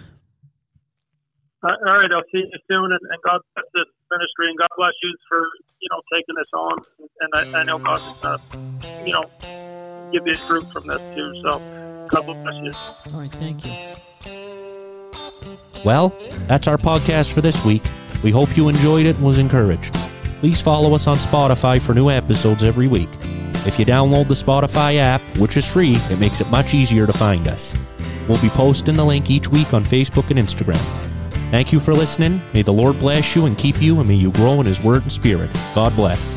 Uh, 1.61 1.75
all 1.87 1.99
right, 1.99 2.11
I'll 2.13 2.23
see 2.31 2.39
you 2.39 2.59
soon, 2.69 2.93
and, 2.93 3.01
and 3.11 3.23
God 3.25 3.41
bless 3.55 3.67
this 3.75 3.87
ministry, 4.11 4.49
and 4.49 4.59
God 4.59 4.69
bless 4.77 4.93
you 5.03 5.17
for 5.29 5.45
you 5.81 5.89
know 5.91 6.01
taking 6.15 6.37
this 6.37 6.47
on, 6.55 6.79
and 7.21 7.57
I, 7.57 7.61
I 7.61 7.63
know 7.65 7.79
God's 7.79 8.05
gonna 8.23 9.05
you 9.05 9.13
know 9.13 9.25
give 10.13 10.27
you 10.27 10.37
fruit 10.47 10.71
from 10.73 10.87
this 10.87 10.99
too. 11.17 11.43
So 11.43 11.59
God 12.11 12.27
bless 12.27 12.55
you. 12.63 12.73
All 13.13 13.21
right, 13.21 13.33
thank 13.33 13.65
you. 13.65 13.75
Well, 15.85 16.17
that's 16.47 16.69
our 16.69 16.79
podcast 16.79 17.33
for 17.33 17.41
this 17.41 17.65
week. 17.65 17.83
We 18.23 18.31
hope 18.31 18.57
you 18.57 18.69
enjoyed 18.69 19.07
it 19.07 19.17
and 19.17 19.25
was 19.25 19.39
encouraged. 19.39 19.97
Please 20.41 20.61
follow 20.61 20.95
us 20.95 21.07
on 21.07 21.17
Spotify 21.17 21.81
for 21.81 21.95
new 21.95 22.11
episodes 22.11 22.63
every 22.63 22.87
week. 22.87 23.09
If 23.67 23.79
you 23.79 23.85
download 23.85 24.29
the 24.29 24.35
Spotify 24.35 24.97
app, 24.97 25.21
which 25.37 25.57
is 25.57 25.67
free, 25.67 25.97
it 26.11 26.19
makes 26.19 26.41
it 26.41 26.49
much 26.49 26.75
easier 26.75 27.07
to 27.07 27.13
find 27.13 27.49
us. 27.49 27.75
We'll 28.29 28.41
be 28.41 28.49
posting 28.51 28.97
the 28.97 29.05
link 29.05 29.31
each 29.31 29.49
week 29.49 29.75
on 29.75 29.85
Facebook 29.85 30.31
and 30.31 30.39
Instagram. 30.39 30.81
Thank 31.51 31.73
you 31.73 31.81
for 31.81 31.93
listening. 31.93 32.41
May 32.55 32.63
the 32.63 32.73
Lord 32.73 32.99
bless 32.99 33.35
you 33.35 33.47
and 33.47 33.59
keep 33.59 33.83
you, 33.83 33.99
and 33.99 34.09
may 34.09 34.15
you 34.15 34.31
grow 34.33 34.61
in 34.61 34.67
His 34.67 34.83
Word 34.83 35.03
and 35.03 35.13
Spirit. 35.13 35.51
God 35.75 35.97
bless. 35.97 36.37